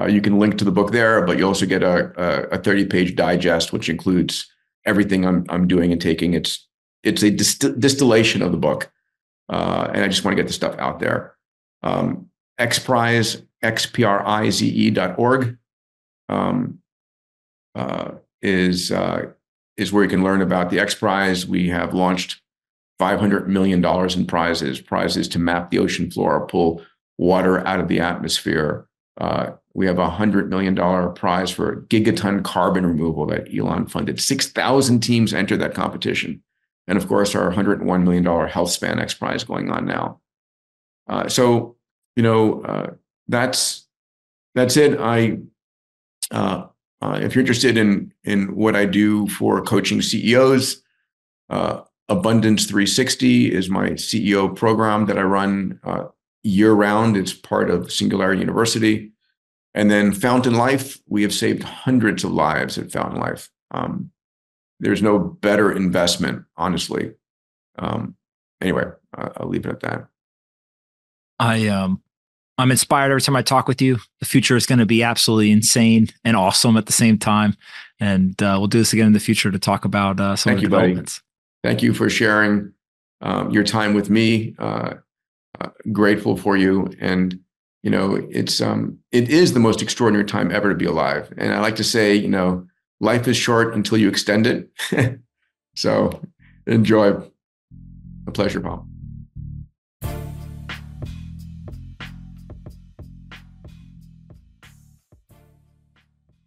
[0.00, 2.12] uh, you can link to the book there, but you also get a,
[2.52, 4.50] a, a 30 page digest, which includes
[4.86, 6.34] everything I'm I'm doing and taking.
[6.34, 6.66] It's
[7.02, 8.90] it's a dist- distillation of the book.
[9.48, 11.36] uh, and I just want to get the stuff out there.
[11.82, 15.58] Um, XPrize, X-P-R-I-Z-E dot org
[16.28, 16.78] um,
[17.74, 19.32] uh, is, uh,
[19.76, 21.46] is where you can learn about the X Prize.
[21.46, 22.40] We have launched
[23.00, 26.84] $500 million in prizes, prizes to map the ocean floor, pull
[27.18, 28.86] water out of the atmosphere.
[29.20, 30.76] Uh, we have a $100 million
[31.14, 34.20] prize for gigaton carbon removal that Elon funded.
[34.20, 36.42] 6,000 teams entered that competition.
[36.86, 40.20] And of course, our $101 million health span X Prize going on now.
[41.08, 41.76] Uh, so,
[42.16, 42.90] you know, uh,
[43.28, 43.86] that's
[44.54, 45.00] that's it.
[45.00, 45.38] I,
[46.30, 46.66] uh,
[47.02, 50.82] uh, if you're interested in in what I do for coaching CEOs,
[51.50, 56.04] uh, Abundance 360 is my CEO program that I run uh,
[56.44, 57.16] year round.
[57.16, 59.12] It's part of Singularity University.
[59.74, 63.50] And then Fountain Life, we have saved hundreds of lives at Fountain Life.
[63.70, 64.10] Um,
[64.78, 67.14] there's no better investment, honestly.
[67.78, 68.16] Um,
[68.60, 68.84] anyway,
[69.14, 70.06] I'll leave it at that.
[71.38, 72.02] I um,
[72.62, 73.98] I'm inspired every time I talk with you.
[74.20, 77.56] The future is going to be absolutely insane and awesome at the same time.
[77.98, 80.64] And uh, we'll do this again in the future to talk about uh, some Thank
[80.64, 81.20] of the you, developments.
[81.62, 81.72] Buddy.
[81.72, 82.72] Thank you for sharing
[83.20, 84.54] um, your time with me.
[84.60, 84.94] Uh,
[85.60, 87.36] uh, grateful for you, and
[87.82, 91.32] you know it's um, it is the most extraordinary time ever to be alive.
[91.36, 92.64] And I like to say, you know,
[93.00, 94.70] life is short until you extend it.
[95.74, 96.22] so
[96.68, 97.20] enjoy.
[98.28, 98.86] A pleasure, Paul.